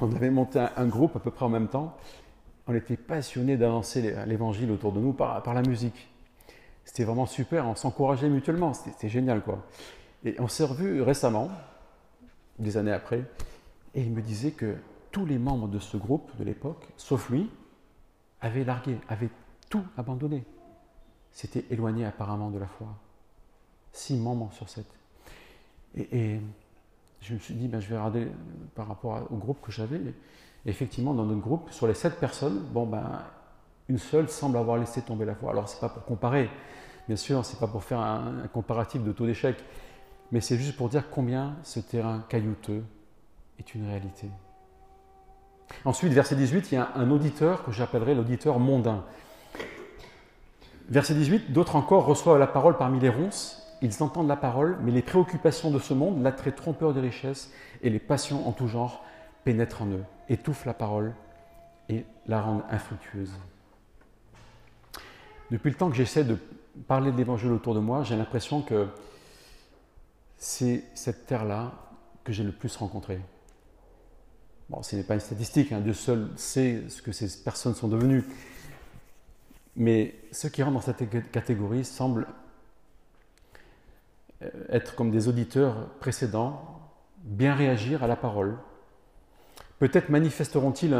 [0.00, 1.96] on avait monté un, groupe à peu près en même temps.
[2.68, 6.08] On était passionnés d'avancer l'évangile autour de nous par, la musique.
[6.84, 9.66] C'était vraiment super, on s'encourageait mutuellement, c'était génial quoi.
[10.24, 11.50] Et on s'est revus récemment,
[12.60, 13.24] des années après,
[13.96, 14.76] et il me disait que
[15.10, 17.50] tous les membres de ce groupe de l'époque, sauf lui,
[18.40, 19.30] avaient largué, avaient
[19.68, 20.44] tout abandonné.
[21.32, 22.86] S'étaient éloignés apparemment de la foi
[23.92, 24.86] six membres sur sept.
[25.96, 26.40] Et,
[27.20, 28.26] je me suis dit, ben, je vais regarder
[28.74, 30.00] par rapport au groupe que j'avais.
[30.66, 33.22] Effectivement, dans notre groupe, sur les sept personnes, bon, ben,
[33.88, 35.52] une seule semble avoir laissé tomber la foi.
[35.52, 36.50] Alors, ce n'est pas pour comparer,
[37.06, 39.56] bien sûr, ce n'est pas pour faire un, comparatif de taux d'échec,
[40.32, 42.82] mais c'est juste pour dire combien ce terrain caillouteux
[43.60, 44.28] est une réalité.
[45.84, 49.04] Ensuite, verset 18, il y a un auditeur que j'appellerai l'auditeur mondain.
[50.88, 54.92] Verset 18, d'autres encore reçoivent la parole parmi les ronces ils entendent la parole, mais
[54.92, 59.04] les préoccupations de ce monde, l'attrait trompeur des richesses et les passions en tout genre
[59.44, 61.12] pénètrent en eux, étouffent la parole
[61.88, 63.32] et la rendent infructueuse.
[65.50, 66.38] Depuis le temps que j'essaie de
[66.86, 68.86] parler de l'évangile autour de moi, j'ai l'impression que
[70.38, 71.72] c'est cette terre-là
[72.24, 73.20] que j'ai le plus rencontré.
[74.70, 77.88] Bon, ce n'est pas une statistique, hein, Dieu seul sait ce que ces personnes sont
[77.88, 78.24] devenues.
[79.74, 82.26] Mais ceux qui rentrent dans cette catégorie semblent
[84.68, 86.80] être comme des auditeurs précédents,
[87.24, 88.56] bien réagir à la parole.
[89.78, 90.96] Peut-être manifesteront-ils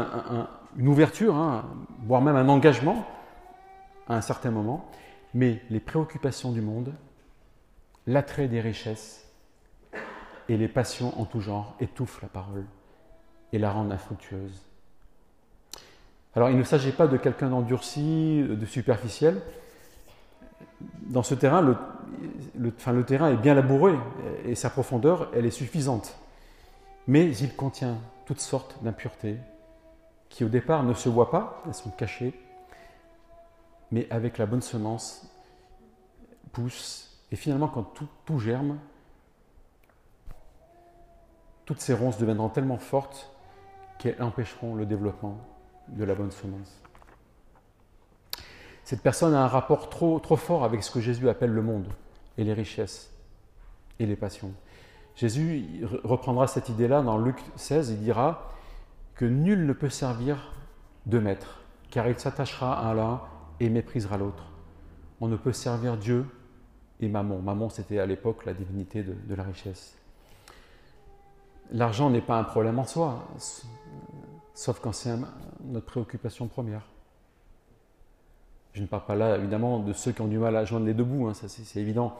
[0.77, 1.65] une ouverture, hein,
[2.05, 3.05] voire même un engagement
[4.07, 4.89] à un certain moment,
[5.33, 6.93] mais les préoccupations du monde,
[8.07, 9.25] l'attrait des richesses
[10.49, 12.65] et les passions en tout genre étouffent la parole
[13.53, 14.61] et la rendent infructueuse.
[16.35, 19.41] Alors il ne s'agit pas de quelqu'un d'endurci, de superficiel,
[21.07, 21.77] dans ce terrain, le,
[22.55, 23.93] le, terrain est bien labouré
[24.45, 26.17] et sa profondeur, elle est suffisante.
[27.07, 29.37] Mais il contient toutes sortes d'impuretés
[30.29, 32.33] qui au départ ne se voient pas, elles sont cachées,
[33.91, 35.29] mais avec la bonne semence
[36.51, 37.21] poussent.
[37.31, 38.79] Et finalement, quand tout, tout germe,
[41.65, 43.31] toutes ces ronces deviendront tellement fortes
[43.99, 45.37] qu'elles empêcheront le développement
[45.87, 46.82] de la bonne semence.
[48.93, 51.87] Cette personne a un rapport trop, trop fort avec ce que Jésus appelle le monde
[52.37, 53.11] et les richesses
[53.97, 54.51] et les passions.
[55.15, 58.51] Jésus reprendra cette idée-là dans Luc 16, il dira
[59.15, 60.53] que nul ne peut servir
[61.07, 63.21] deux maîtres, car il s'attachera à l'un
[63.59, 64.43] et méprisera l'autre.
[65.21, 66.27] On ne peut servir Dieu
[66.99, 67.41] et Mammon.
[67.41, 69.97] Mammon, c'était à l'époque la divinité de, de, la richesse.
[71.71, 73.27] l'argent n'est pas un problème en soi,
[74.53, 75.17] sauf quand c'est
[75.63, 76.92] notre préoccupation première.
[78.73, 80.95] Je ne parle pas là, évidemment, de ceux qui ont du mal à joindre les
[80.95, 82.17] deux bouts, hein, ça c'est évident.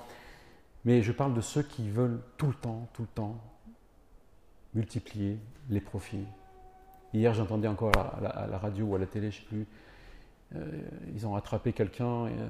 [0.86, 3.38] Mais je parle de ceux qui veulent tout le temps, tout le temps,
[4.76, 5.38] multiplier
[5.70, 6.26] les profits.
[7.14, 9.68] Hier, j'entendais encore à la, radio ou à la télé, je ne sais plus,
[10.56, 10.82] euh,
[11.16, 12.48] ils ont attrapé quelqu'un euh,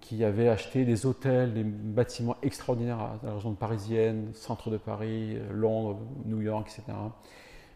[0.00, 5.36] qui avait acheté des hôtels, des bâtiments extraordinaires à la région parisienne, centre de Paris,
[5.36, 6.96] euh, Londres, New York, etc.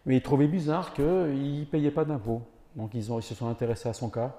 [0.05, 2.41] Mais ils trouvaient bizarre qu'il ne payait pas d'impôts.
[2.75, 4.37] Donc ils se sont intéressés à son cas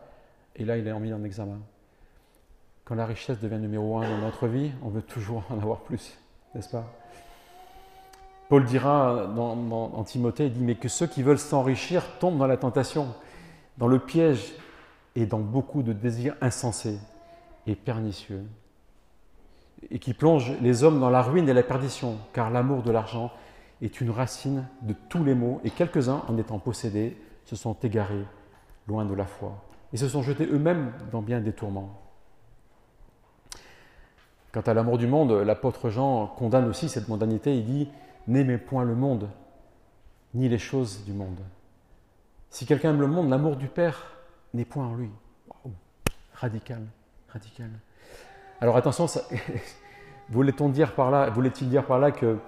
[0.57, 1.59] et là, il est mis en examen.
[2.85, 6.19] Quand la richesse devient numéro un dans notre vie, on veut toujours en avoir plus,
[6.55, 6.85] n'est-ce pas?
[8.49, 12.47] Paul dira dans, en Timothée, il dit, mais que ceux qui veulent s'enrichir tombent dans
[12.47, 13.15] la tentation,
[13.79, 14.53] dans le piège
[15.15, 16.99] et dans beaucoup de désirs insensés
[17.67, 18.45] et pernicieux,
[19.91, 23.33] et qui plongent les hommes dans la ruine et la perdition, car l'amour de l'argent
[23.81, 28.25] est une racine de tous les maux, et quelques-uns, en étant possédés, se sont égarés
[28.87, 31.99] loin de la foi et se sont jetés eux-mêmes dans bien des tourments.
[34.53, 37.57] Quant à l'amour du monde, l'apôtre Jean condamne aussi cette mondanité.
[37.57, 37.89] Il dit
[38.29, 39.29] N'aimez point le monde,
[40.35, 41.41] ni les choses du monde.
[42.51, 44.13] Si quelqu'un aime le monde, l'amour du Père
[44.53, 45.11] n'est point en lui.
[46.35, 46.83] Radical,
[47.29, 47.71] radical.
[48.61, 49.07] Alors attention,
[50.29, 52.39] voulait-on dire par là, voulait-il dire par là que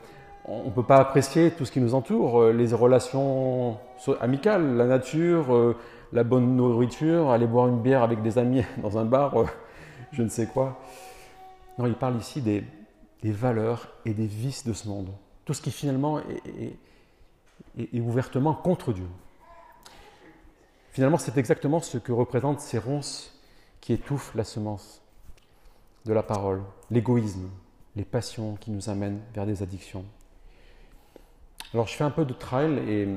[0.44, 3.78] on ne peut pas apprécier tout ce qui nous entoure, euh, les relations
[4.20, 5.76] amicales, la nature, euh,
[6.12, 9.46] la bonne nourriture, aller boire une bière avec des amis dans un bar, euh,
[10.12, 10.80] je ne sais quoi.
[11.78, 12.64] Non, il parle ici des,
[13.22, 15.09] valeurs et des vices de ce monde.
[15.46, 16.76] Tout ce qui finalement est,
[17.78, 19.09] est ouvertement contre Dieu.
[20.90, 23.35] Finalement, c'est exactement ce que représentent ces ronces
[23.80, 25.02] qui étouffent la semence
[26.04, 27.48] de la parole, l'égoïsme,
[27.96, 30.04] les passions qui nous amènent vers des addictions.
[31.75, 33.09] Alors je fais un peu de trail et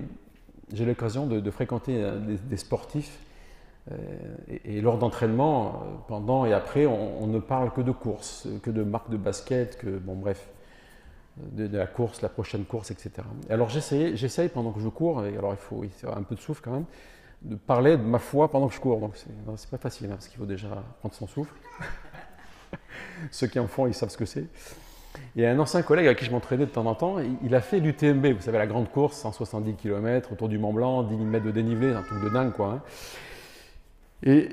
[0.73, 3.19] j'ai l'occasion de, fréquenter euh, des, sportifs.
[3.91, 3.95] Euh,
[4.65, 8.83] et, lors d'entraînement, euh, pendant et après, on, ne parle que de course, que de
[8.83, 10.49] marque de basket, que, bon bref,
[11.37, 13.11] de, la course, la prochaine course, etc.
[13.49, 16.71] alors j'essaye pendant que je cours, et alors il faut un peu de souffle quand
[16.71, 16.85] même,
[17.43, 18.99] de parler de ma foi pendant que je cours.
[18.99, 21.53] Donc c'est pas facile, hein, parce qu'il faut déjà prendre son souffle.
[23.31, 24.47] Ceux qui en font, ils savent ce que c'est.
[25.39, 27.79] A un ancien collègue avec qui je m'entraînais de temps en temps, il a fait
[27.79, 31.45] l'UTMB, vous savez, la grande course, 170 km autour du Mont Blanc, 10 000 mètres
[31.45, 32.73] de dénivelé, un truc de dingue, quoi.
[32.73, 32.81] Hein.
[34.23, 34.49] Et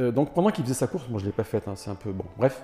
[0.00, 1.90] euh, donc pendant qu'il faisait sa course, moi je ne l'ai pas faite, hein, c'est
[1.90, 2.24] un peu bon.
[2.36, 2.62] Bref,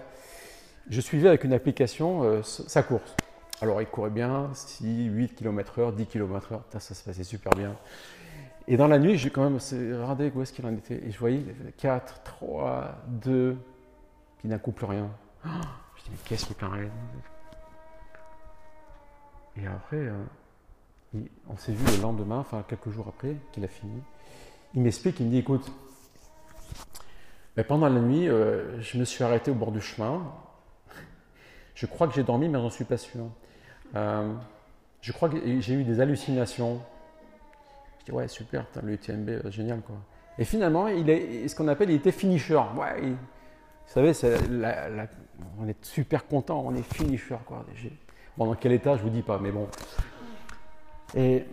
[0.90, 3.14] je suivais avec une application euh, sa course.
[3.60, 7.76] Alors il courait bien, 6, 8 km/h, 10 km/h, ça se passait super bien.
[8.66, 11.02] Et dans la nuit, j'ai quand même regardé où est-ce qu'il en était.
[11.06, 11.44] Et je voyais
[11.76, 13.56] 4, 3, 2,
[14.38, 15.10] puis d'un coup plus rien.
[16.24, 16.90] Qu'est-ce qui t'arrête
[19.56, 20.24] Et après, euh,
[21.48, 24.02] on s'est vu le lendemain, enfin quelques jours après qu'il a fini.
[24.74, 25.70] Il m'explique, il me dit, écoute,
[27.68, 30.22] pendant la nuit, euh, je me suis arrêté au bord du chemin.
[31.74, 33.26] Je crois que j'ai dormi, mais j'en suis pas sûr.
[33.96, 34.32] Euh,
[35.00, 36.80] je crois que j'ai eu des hallucinations.
[38.00, 39.96] Je dis, ouais, super, le UTMB, génial, quoi.
[40.38, 42.60] Et finalement, il est ce qu'on appelle, il était finisher.
[42.76, 43.12] Ouais,
[43.86, 44.12] vous savez,
[45.58, 47.36] on est super content, on est finisher.
[47.46, 47.64] Quoi.
[48.36, 49.68] Bon, dans quel état, je vous dis pas, mais bon.
[51.14, 51.44] Et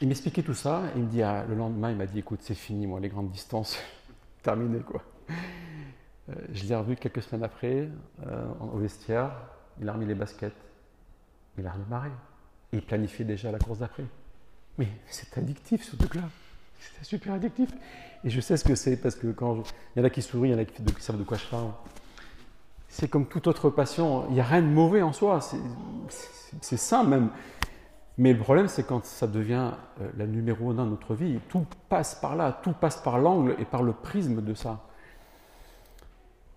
[0.00, 2.54] il m'expliquait tout ça, il me dit, ah, le lendemain, il m'a dit, écoute, c'est
[2.54, 3.78] fini, moi, les grandes distances,
[4.42, 5.02] terminé, quoi.
[6.30, 7.88] Euh, je l'ai revu quelques semaines après,
[8.26, 9.32] euh, au vestiaire,
[9.80, 10.54] il a remis les baskets,
[11.58, 12.10] il a redémarré,
[12.72, 14.04] il planifiait déjà la course d'après.
[14.78, 16.22] Mais c'est addictif, ce truc-là.
[16.98, 17.70] C'est super addictif.
[18.24, 19.62] Et je sais ce que c'est parce que quand
[19.94, 21.46] il y en a qui sourient, il y en a qui, savent de quoi je
[21.46, 21.70] parle.
[22.88, 24.26] C'est comme toute autre passion.
[24.28, 25.40] Il n'y a rien de mauvais en soi.
[26.60, 27.30] C'est sain même.
[28.16, 31.40] Mais le problème, c'est quand ça devient euh, la numéro un dans notre vie.
[31.48, 32.60] Tout passe par là.
[32.62, 34.84] Tout passe par l'angle et par le prisme de ça.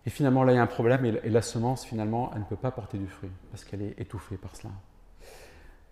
[0.06, 1.04] Et finalement, là, il y a un problème.
[1.06, 4.38] Et la semence, finalement, elle ne peut pas porter du fruit parce qu'elle est étouffée
[4.38, 4.70] par cela.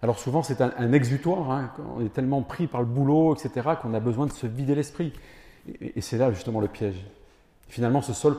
[0.06, 1.50] Alors souvent, c'est un, exutoire.
[1.50, 1.72] Hein.
[1.98, 5.12] on est tellement pris par le boulot, etc., qu'on a besoin de se vider l'esprit.
[5.82, 7.04] Et, c'est là justement le piège.
[7.70, 8.38] Finalement, ce sol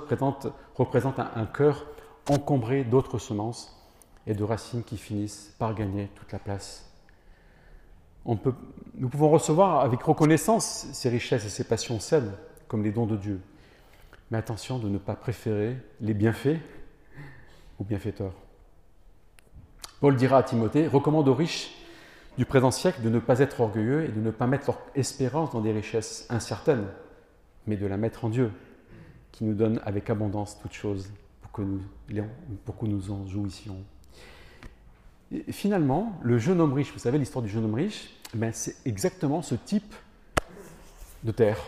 [0.76, 1.88] représente un, cœur
[2.30, 3.84] encombré d'autres semences
[4.28, 6.88] et de racines qui finissent par gagner toute la place.
[8.26, 12.30] nous pouvons recevoir avec reconnaissance ces richesses et ces passions saines,
[12.68, 13.40] comme les dons de Dieu.
[14.30, 16.60] Mais attention de ne pas préférer les bienfaits
[17.80, 18.45] aux bienfaiteurs.
[20.00, 21.70] Paul dira à Timothée, recommande aux riches
[22.36, 25.52] du présent siècle de ne pas être orgueilleux et de ne pas mettre leur espérance
[25.52, 26.86] dans des richesses incertaines,
[27.66, 28.52] mais de la mettre en Dieu,
[29.32, 33.78] qui nous donne avec abondance toutes choses pour que nous, en jouissions.
[35.48, 39.40] Finalement, le jeune homme riche, vous savez l'histoire du jeune homme riche, ben c'est exactement
[39.40, 39.94] ce type
[41.24, 41.58] de terre.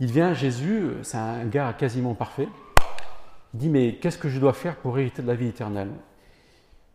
[0.00, 2.48] Il vient, Jésus, c'est un gars quasiment parfait,
[3.54, 5.90] il dit mais qu'est-ce que je dois faire pour hériter de la vie éternelle?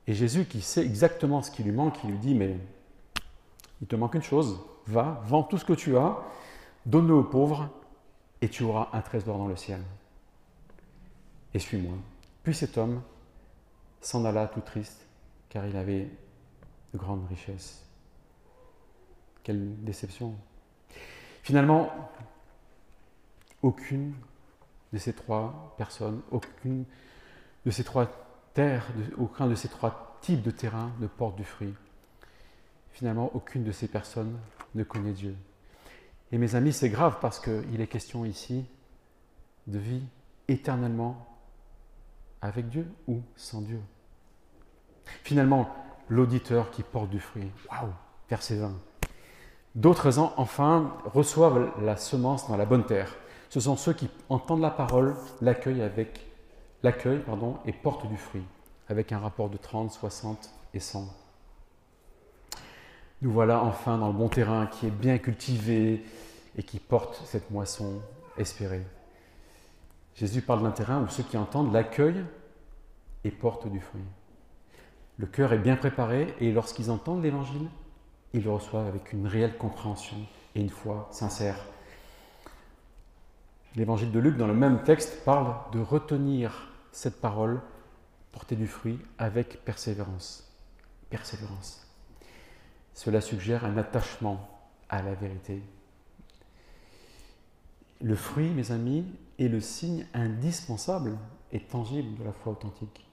[0.07, 2.57] Et Jésus, qui sait exactement ce qui lui manque, il lui dit mais
[3.81, 6.17] il te manque une chose, va, vends tout ce que tu as,
[6.85, 7.69] donne-le aux pauvres,
[8.41, 9.81] et tu auras un trésor dans le ciel.
[11.53, 11.93] Et suis-moi.
[12.43, 13.01] Puis cet homme
[14.01, 15.05] s'en alla tout triste,
[15.49, 16.09] car il avait
[16.93, 17.83] de grandes richesses.
[19.43, 20.35] Quelle déception.
[21.41, 21.91] Finalement,
[23.61, 24.13] aucune
[24.93, 26.85] de ces trois personnes, aucune
[27.65, 28.07] de ces trois
[28.55, 28.87] terres,
[29.17, 31.75] aucun de ces trois types de terrains ne porte du fruit.
[32.93, 34.39] Finalement, aucune de ces personnes
[34.73, 35.35] ne connaît Dieu.
[36.31, 38.65] Et mes amis, c'est grave parce qu'il est question ici
[39.67, 40.03] de vie
[40.47, 41.27] éternellement
[42.41, 43.81] avec Dieu ou sans Dieu.
[45.23, 45.69] Finalement,
[46.09, 47.51] l'auditeur qui porte du fruit.
[47.69, 47.91] Waouh
[48.29, 48.73] Verset 20.
[49.75, 53.13] D'autres, enfin, reçoivent la semence dans la bonne terre.
[53.49, 56.25] Ce sont ceux qui entendent la parole, l'accueillent avec
[56.85, 58.45] l'accueil pardon, et portent du fruit,
[58.87, 61.05] avec un rapport de 30, 60 et 100.
[63.21, 66.05] Nous voilà enfin dans le bon terrain qui est bien cultivé
[66.55, 68.01] et qui porte cette moisson
[68.37, 68.85] espérée.
[70.13, 72.23] Jésus parle d'un terrain où ceux qui entendent l'accueillent
[73.23, 74.05] et portent du fruit.
[75.17, 77.67] Le cœur est bien préparé et lorsqu'ils entendent l'évangile,
[78.33, 80.17] ils le reçoivent avec une réelle compréhension
[80.53, 81.57] et une foi sincère.
[83.75, 87.59] L'évangile de Luc, dans le même texte, parle de retenir cette parole,
[88.31, 90.49] porter du fruit avec persévérance.
[91.09, 91.85] Persévérance.
[92.93, 94.47] Cela suggère un attachement
[94.87, 95.61] à la vérité.
[98.01, 99.03] Le fruit, mes amis,
[99.39, 101.17] est le signe indispensable
[101.51, 103.05] et tangible de la foi authentique.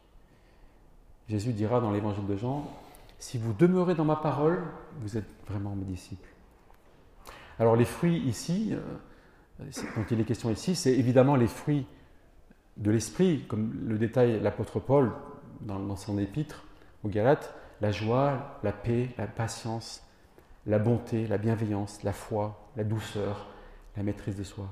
[1.28, 2.70] Jésus dira dans l'évangile de Jean,
[3.18, 4.62] si vous demeurez dans ma parole,
[5.00, 6.28] vous êtes vraiment mes disciples.
[7.58, 9.64] Alors les fruits ici, euh,
[9.96, 11.84] dont il est question ici, c'est évidemment les fruits
[12.76, 15.12] de l'esprit, comme le détaille l'apôtre Paul
[15.60, 16.64] dans, son épître
[17.04, 20.02] aux Galates, la joie, la paix, la patience,
[20.66, 23.48] la bonté, la bienveillance, la foi, la douceur,
[23.96, 24.68] la maîtrise de soi.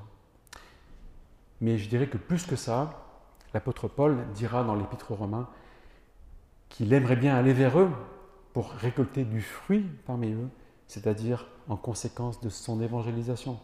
[1.59, 3.05] Mais je dirais que plus que ça,
[3.53, 5.49] l'apôtre Paul dira dans l'épître aux Romains
[6.69, 7.91] qu'il aimerait bien aller vers eux
[8.53, 10.49] pour récolter du fruit parmi eux,
[10.87, 13.59] c'est-à-dire en conséquence de son évangélisation,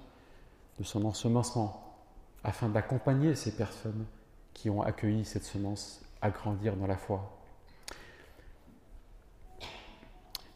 [0.78, 1.84] de son ensemencement,
[2.44, 4.06] afin d'accompagner ces personnes
[4.58, 7.32] qui ont accueilli cette semence à grandir dans la foi.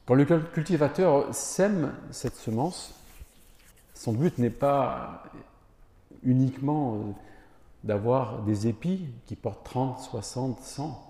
[0.08, 2.96] Quand le cultivateur sème cette semence,
[3.94, 5.24] son but n'est pas
[6.24, 6.98] uniquement euh,
[7.84, 11.08] d'avoir des épis qui portent 30, 60, 100,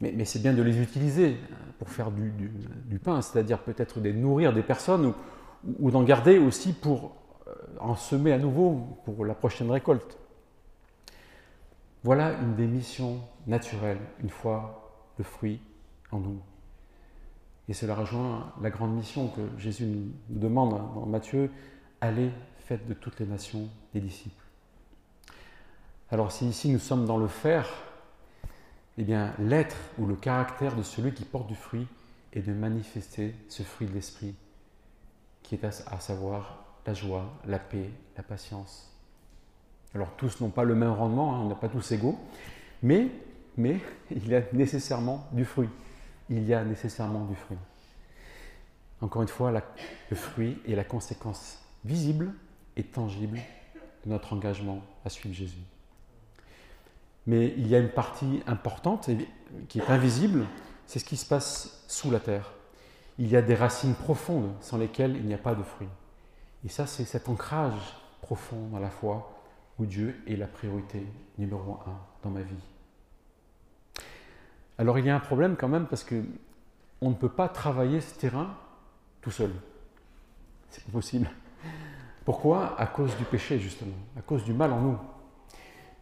[0.00, 1.36] mais, c'est bien de les utiliser
[1.78, 5.12] pour faire du, pain, c'est-à-dire peut-être de nourrir des personnes
[5.78, 7.12] ou, d'en garder aussi pour
[7.46, 10.18] euh, en semer à nouveau pour la prochaine récolte.
[12.04, 15.60] Voilà une des missions naturelles, une fois le fruit
[16.10, 16.40] en nous.
[17.68, 21.50] Et cela rejoint la grande mission que Jésus nous demande dans Matthieu,
[22.00, 24.44] allez, faites de toutes les nations des disciples.
[26.10, 27.68] Alors si ici nous sommes dans le faire,
[28.98, 31.86] eh bien l'être ou le caractère de celui qui porte du fruit
[32.32, 34.34] est de manifester ce fruit de l'esprit,
[35.42, 38.91] qui est à, savoir la joie, la paix, la patience.
[39.94, 42.18] Alors tous n'ont pas le même rendement, hein, on n'est pas tous égaux,
[42.82, 43.08] mais,
[43.56, 45.68] mais il y a nécessairement du fruit
[46.32, 47.58] il y a nécessairement du fruit.
[49.00, 52.32] Encore une fois, le fruit est la conséquence visible
[52.76, 53.38] et tangible
[54.04, 55.62] de notre engagement à suivre Jésus.
[57.26, 59.10] Mais il y a une partie importante
[59.68, 60.44] qui est invisible,
[60.86, 62.52] c'est ce qui se passe sous la terre.
[63.18, 65.88] Il y a des racines profondes sans lesquelles il n'y a pas de fruit.
[66.64, 69.41] Et ça, c'est cet ancrage profond dans la foi
[69.78, 71.04] où Dieu est la priorité
[71.38, 72.54] numéro un dans ma vie.
[74.78, 76.22] Alors il y a un problème quand même parce que
[77.00, 78.56] on ne peut pas travailler ce terrain
[79.20, 79.52] tout seul.
[80.70, 81.30] C'est pas possible.
[82.24, 82.78] Pourquoi?
[82.80, 84.98] À cause du péché justement, à cause du mal en nous.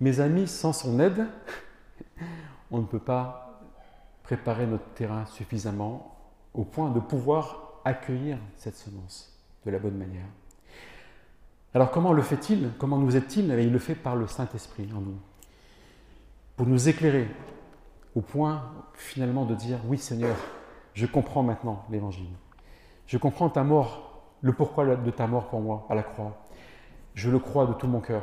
[0.01, 1.26] Mes amis, sans son aide,
[2.70, 3.61] on ne peut pas
[4.22, 6.16] préparer notre terrain suffisamment
[6.55, 10.26] au point de pouvoir accueillir cette semence de la bonne manière.
[11.73, 15.01] Alors comment le fait-il Comment nous aide-t-il eh Il le fait par le Saint-Esprit en
[15.01, 15.18] nous.
[16.57, 17.29] Pour nous éclairer,
[18.14, 20.37] au point finalement de dire oui Seigneur,
[20.95, 22.31] je comprends maintenant l'évangile.
[23.07, 26.43] Je comprends ta mort, le pourquoi de ta mort pour moi à la croix.
[27.14, 28.23] Je le crois de tout mon cœur.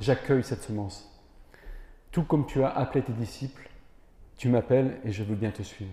[0.00, 1.10] J'accueille cette semence.
[2.10, 3.68] Tout comme tu as appelé tes disciples,
[4.36, 5.92] tu m'appelles et je veux bien te suivre.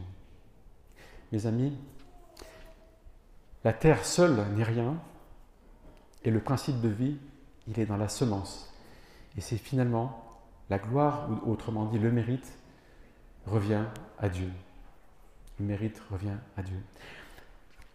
[1.32, 1.78] mes amis,
[3.64, 4.96] la terre seule n'est rien,
[6.26, 7.18] et le principe de vie,
[7.68, 8.74] il est dans la semence.
[9.38, 10.24] Et c'est finalement
[10.72, 12.52] la gloire, ou autrement dit le mérite,
[13.46, 13.86] revient
[14.18, 14.50] à Dieu.
[15.60, 16.82] Le mérite revient à Dieu.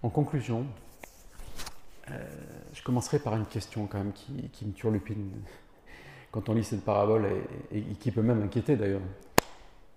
[0.04, 0.64] En conclusion,
[2.08, 2.24] euh,
[2.72, 5.32] je commencerai par une question quand même qui, qui me turlupine
[6.30, 7.26] quand on lit cette parabole
[7.72, 9.02] et, et qui peut même inquiéter d'ailleurs.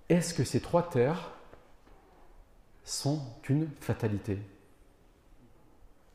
[0.09, 1.31] Est-ce que ces trois terres
[2.83, 4.39] sont une fatalité?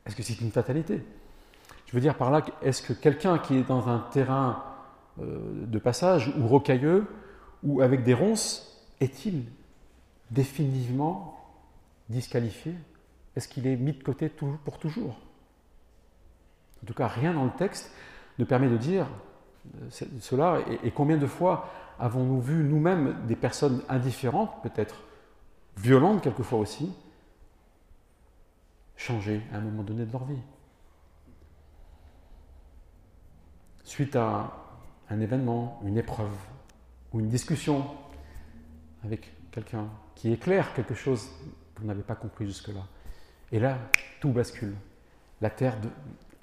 [0.05, 1.01] Est-ce que c'est une fatalité?
[1.89, 4.63] Je veux dire par là, est-ce que quelqu'un qui est dans un terrain
[5.21, 7.07] euh, de passage ou rocailleux
[7.63, 9.47] ou avec des ronces, est-il
[10.31, 11.41] définitivement
[12.11, 12.75] disqualifié?
[13.35, 15.17] Est-ce qu'il est mis de côté pour toujours?
[16.83, 17.91] En tout cas, rien dans le texte
[18.39, 19.07] ne permet de dire
[19.81, 19.89] euh,
[20.21, 20.59] cela.
[20.85, 24.97] Et, combien de fois avons-nous vu nous-mêmes des personnes indifférentes, peut-être
[25.79, 26.93] violentes quelquefois aussi,
[28.97, 30.43] changer à un moment donné de leur vie?
[33.89, 34.53] Suite à
[35.09, 36.37] un événement, une épreuve
[37.11, 37.87] ou une discussion
[39.03, 41.31] avec quelqu'un qui éclaire quelque chose
[41.75, 42.87] qu'on n'avait pas compris jusque-là.
[43.51, 43.79] Et là,
[44.21, 44.75] tout bascule.
[45.41, 45.79] La terre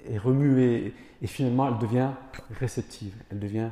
[0.04, 0.92] est remuée
[1.22, 2.10] et finalement elle devient
[2.58, 3.70] réceptive, elle devient,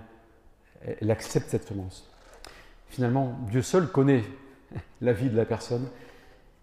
[0.82, 2.08] elle accepte cette semence.
[2.90, 4.22] Finalement, Dieu seul connaît
[5.00, 5.88] la vie de la personne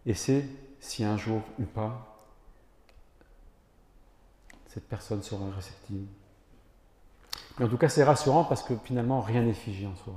[0.06, 0.46] et sait
[0.80, 2.26] si un jour ou pas
[4.68, 6.08] cette personne sera réceptive.
[7.58, 10.14] Mais en tout cas, c'est rassurant parce que finalement, rien n'est figé en soi.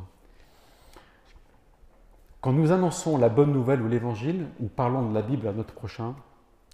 [2.40, 5.74] Quand nous annonçons la bonne nouvelle ou l'évangile, ou parlons de la Bible à notre
[5.74, 6.14] prochain,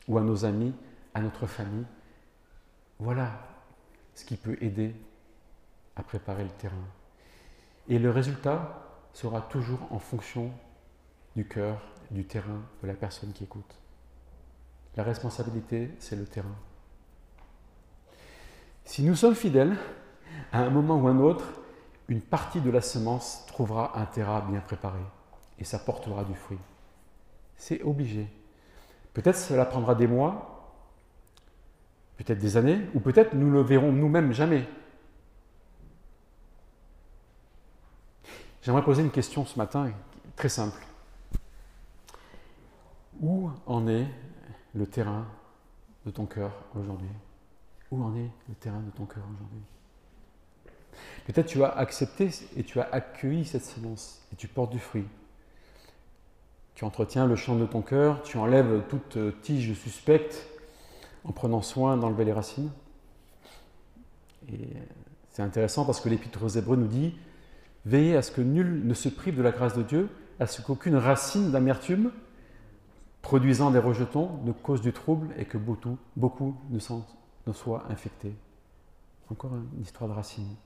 [0.09, 0.75] ou à nos amis,
[1.15, 1.87] à notre famille,
[2.99, 3.31] voilà
[4.15, 4.95] ce qui peut aider
[5.97, 6.75] à préparer le terrain.
[7.89, 8.81] Et le résultat
[9.13, 10.51] sera toujours en fonction
[11.37, 11.81] du cœur,
[12.11, 13.79] du terrain, de la personne qui écoute.
[14.97, 16.57] La responsabilité, c'est le terrain.
[18.85, 19.77] Si nous sommes fidèles,
[20.53, 21.45] à un moment ou un autre,
[22.09, 25.01] une partie de la semence trouvera un terrain bien préparé
[25.59, 26.59] et ça portera du fruit.
[27.57, 28.27] C'est obligé.
[29.13, 30.75] Peut-être cela prendra des mois,
[32.17, 34.67] peut-être des années, ou peut-être nous le verrons nous-mêmes jamais.
[38.63, 39.91] J'aimerais poser une question ce matin
[40.37, 40.85] très simple.
[43.21, 44.07] Où en est
[44.75, 45.27] le terrain
[46.07, 47.09] de ton cœur aujourd'hui?
[47.91, 49.63] Où en est le terrain de ton cœur aujourd'hui?
[51.33, 55.07] Peut-être tu as accepté et tu as accueilli cette semence et tu portes du fruit.
[56.75, 60.49] Tu entretiens le champ de ton cœur, tu enlèves toute tige suspecte
[61.23, 62.73] en prenant soin d'enlever les racines.
[64.49, 64.71] Et
[65.31, 67.15] c'est intéressant parce que l'Épître aux Hébreux nous dit
[67.87, 70.09] Veillez à ce que nul ne se prive de la grâce de Dieu,
[70.41, 72.11] à ce qu'aucune racine d'amertume
[73.23, 76.81] produisant des rejetons ne cause du trouble et que beaucoup, beaucoup ne,
[77.47, 78.35] ne soient infectés.
[79.31, 80.57] Encore une histoire de racines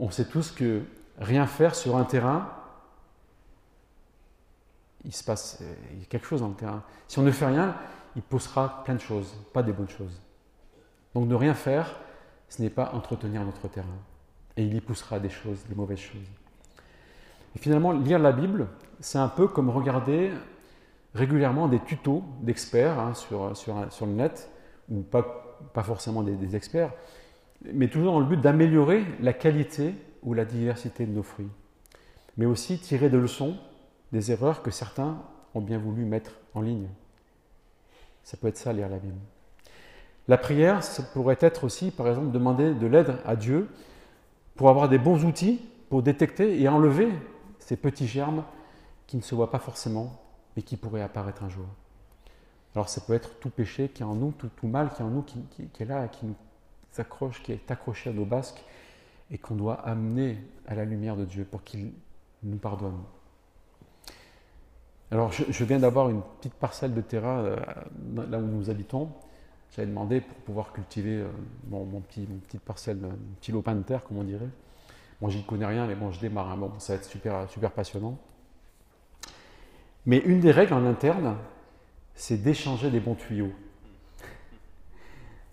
[0.00, 0.82] on sait tous que
[1.18, 2.48] rien faire sur un terrain,
[5.04, 6.82] il se passe a quelque chose dans le terrain.
[7.06, 7.76] Si on ne fait rien,
[8.16, 10.20] il poussera plein de choses, pas des bonnes choses.
[11.14, 11.94] Donc ne rien faire,
[12.48, 13.86] ce n'est pas entretenir notre terrain.
[14.56, 16.28] Et il y poussera des choses, des mauvaises choses.
[17.54, 18.68] Et finalement, lire la Bible,
[19.00, 20.32] c'est un peu comme regarder
[21.14, 24.50] régulièrement des tutos d'experts hein, sur, sur, le net,
[24.88, 26.92] ou pas, pas forcément des experts,
[27.64, 31.50] mais toujours dans le but d'améliorer la qualité ou la diversité de nos fruits,
[32.36, 33.56] mais aussi tirer des leçons
[34.12, 35.22] des erreurs que certains
[35.54, 36.88] ont bien voulu mettre en ligne.
[38.22, 39.18] Ça peut être ça, lire la Bible.
[40.28, 43.68] La prière, ça pourrait être aussi, par exemple, demander de l'aide à Dieu
[44.54, 47.08] pour avoir des bons outils pour détecter et enlever
[47.58, 48.44] ces petits germes
[49.06, 50.22] qui ne se voient pas forcément,
[50.54, 51.66] mais qui pourraient apparaître un jour.
[52.74, 55.08] Alors ça peut être tout péché qui est en nous, tout, mal qui est en
[55.08, 55.40] nous, qui,
[55.72, 56.36] qui est là, qui nous
[57.42, 58.62] qui est accroché à nos basques
[59.30, 61.92] et qu'on doit amener à la lumière de Dieu pour qu'il
[62.42, 62.98] nous pardonne.
[65.12, 67.56] Alors, je, viens d'avoir une petite parcelle de terrain euh,
[68.30, 69.10] là où nous habitons.
[69.74, 71.28] J'avais demandé pour pouvoir cultiver euh,
[71.68, 73.10] mon, petit, petite parcelle, mon
[73.40, 74.48] petit lopin de terre, comme on dirait.
[75.20, 76.50] Moi, j'y connais rien, mais bon, je démarre.
[76.50, 76.56] Hein.
[76.56, 78.18] Bon, ça va être super, super passionnant.
[80.06, 81.36] Mais une des règles en interne,
[82.14, 83.52] c'est d'échanger des bons tuyaux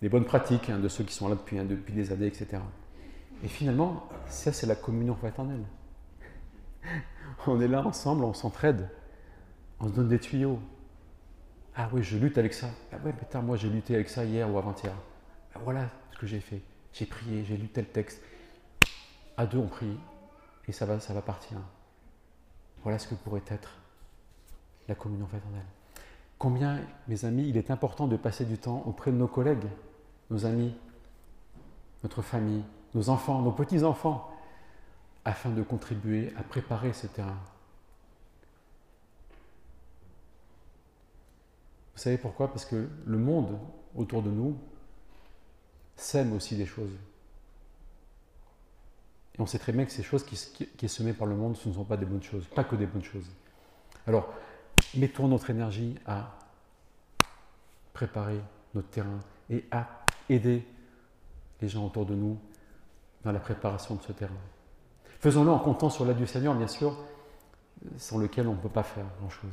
[0.02, 2.62] des bonnes pratiques hein, de ceux qui sont là depuis, hein, des années, etc.
[3.42, 5.64] Et finalement, ça, c'est la communion fraternelle.
[7.46, 8.90] On est là ensemble, on s'entraide,
[9.80, 10.58] on se donne des tuyaux.
[11.76, 12.68] Ah oui, je lutte avec ça.
[12.92, 14.92] Ah ouais, putain, moi j'ai lutté avec ça hier ou avant-hier.
[15.54, 16.60] Ah, voilà ce que j'ai fait.
[16.92, 18.20] J'ai prié, j'ai lu tel texte.
[19.36, 19.96] À deux, on prie
[20.66, 21.58] et ça va, ça va partir.
[22.82, 23.78] Voilà ce que pourrait être
[24.88, 25.64] la communion fraternelle.
[26.38, 29.66] Combien, mes amis, il est important de passer du temps auprès de nos collègues,
[30.30, 30.74] nos amis,
[32.02, 32.64] notre famille,
[32.94, 34.30] nos enfants, nos petits-enfants,
[35.24, 37.38] afin de contribuer à préparer ce terrain.
[41.94, 42.48] Vous savez pourquoi?
[42.48, 43.58] Parce que le monde
[43.96, 44.56] autour de nous
[45.96, 46.92] sème aussi des choses.
[49.34, 51.68] Et on sait très bien que ces choses qui, sont semées par le monde, ce
[51.68, 53.28] ne sont pas des bonnes choses, pas que des bonnes choses.
[54.06, 54.32] Alors,
[54.94, 56.38] mettons notre énergie à
[57.92, 58.40] préparer
[58.74, 59.18] notre terrain
[59.50, 59.97] et à
[60.28, 60.64] aider
[61.60, 62.38] les gens autour de nous
[63.24, 64.32] dans la préparation de ce terrain.
[65.20, 66.96] Faisons-le en comptant sur l'aide du Seigneur, bien sûr,
[67.96, 69.50] sans lequel on ne peut pas faire grand-chose.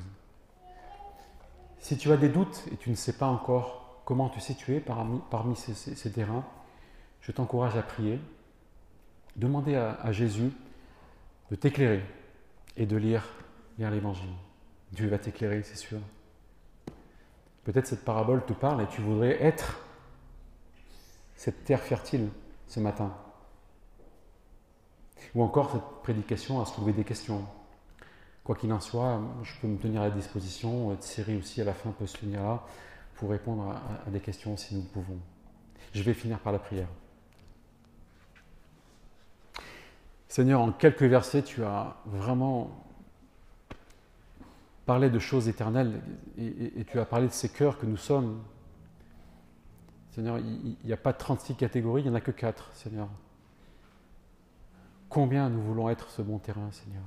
[1.80, 5.20] Si tu as des doutes et tu ne sais pas encore comment te situer parmi,
[5.30, 6.44] parmi ces, terrains,
[7.22, 8.20] je t'encourage à prier,
[9.36, 10.52] demander à, Jésus
[11.52, 12.04] de t'éclairer
[12.78, 13.28] et de lire,
[13.78, 14.30] lire l'Évangile.
[14.92, 16.00] Dieu va t'éclairer, c'est sûr.
[17.64, 19.85] Peut-être cette parabole te parle et tu voudrais être
[21.36, 22.30] cette terre fertile
[22.68, 23.14] ce matin.
[25.34, 27.46] Ou encore cette prédication a soulevé des questions.
[28.44, 30.96] Quoi qu'il en soit, je peux me tenir à disposition.
[30.98, 32.64] Thierry aussi à la fin peut se tenir là
[33.16, 33.76] pour répondre
[34.06, 35.18] à, des questions si nous pouvons.
[35.94, 36.88] Je vais finir par la prière.
[40.28, 42.70] Seigneur, en quelques versets, tu as vraiment
[44.86, 46.02] parlé de choses éternelles
[46.38, 48.44] et tu as parlé de ces cœurs que nous sommes,
[50.16, 53.10] Seigneur, il n'y a pas 36 catégories, il n'y en a que 4, Seigneur.
[55.10, 57.04] Combien nous voulons être ce bon terrain, Seigneur?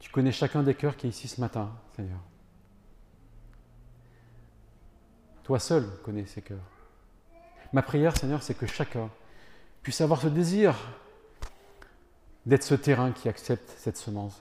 [0.00, 2.18] Tu connais chacun des cœurs qui est ici ce matin, Seigneur.
[5.44, 6.58] Toi seul connais ces cœurs.
[7.72, 9.08] Ma prière, Seigneur, c'est que chacun
[9.82, 10.74] puisse avoir ce désir
[12.46, 14.40] d'être ce terrain qui accepte cette semence.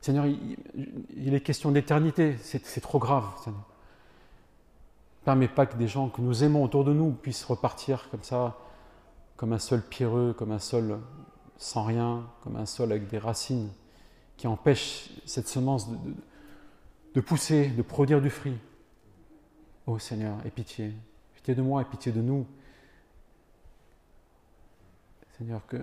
[0.00, 3.62] Seigneur, il, est question d'éternité, c'est trop grave, Seigneur.
[5.24, 8.58] Permets pas que des gens que nous aimons autour de nous puissent repartir comme ça,
[9.36, 10.98] comme un sol pierreux, comme un sol
[11.56, 13.70] sans rien, comme un sol avec des racines
[14.36, 15.88] qui empêchent cette semence
[17.14, 18.58] de, pousser, de produire du fruit.
[19.86, 20.92] Ô Seigneur, aie pitié.
[21.36, 22.44] Pitié de moi et pitié de nous.
[25.38, 25.76] Seigneur, que,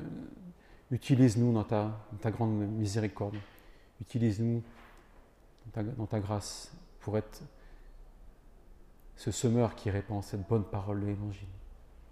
[0.91, 1.91] utilise-nous dans ta,
[2.25, 3.35] grande miséricorde.
[4.01, 4.61] Utilise-nous
[5.73, 7.41] dans ta grâce pour être
[9.19, 11.49] ce semeur qui répand cette bonne parole de l'Évangile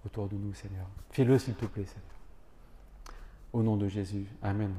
[0.05, 0.87] autour de nous, Seigneur.
[1.11, 2.03] Fais-le, s'il te plaît, Seigneur.
[3.53, 4.27] Au nom de Jésus.
[4.43, 4.73] Amen.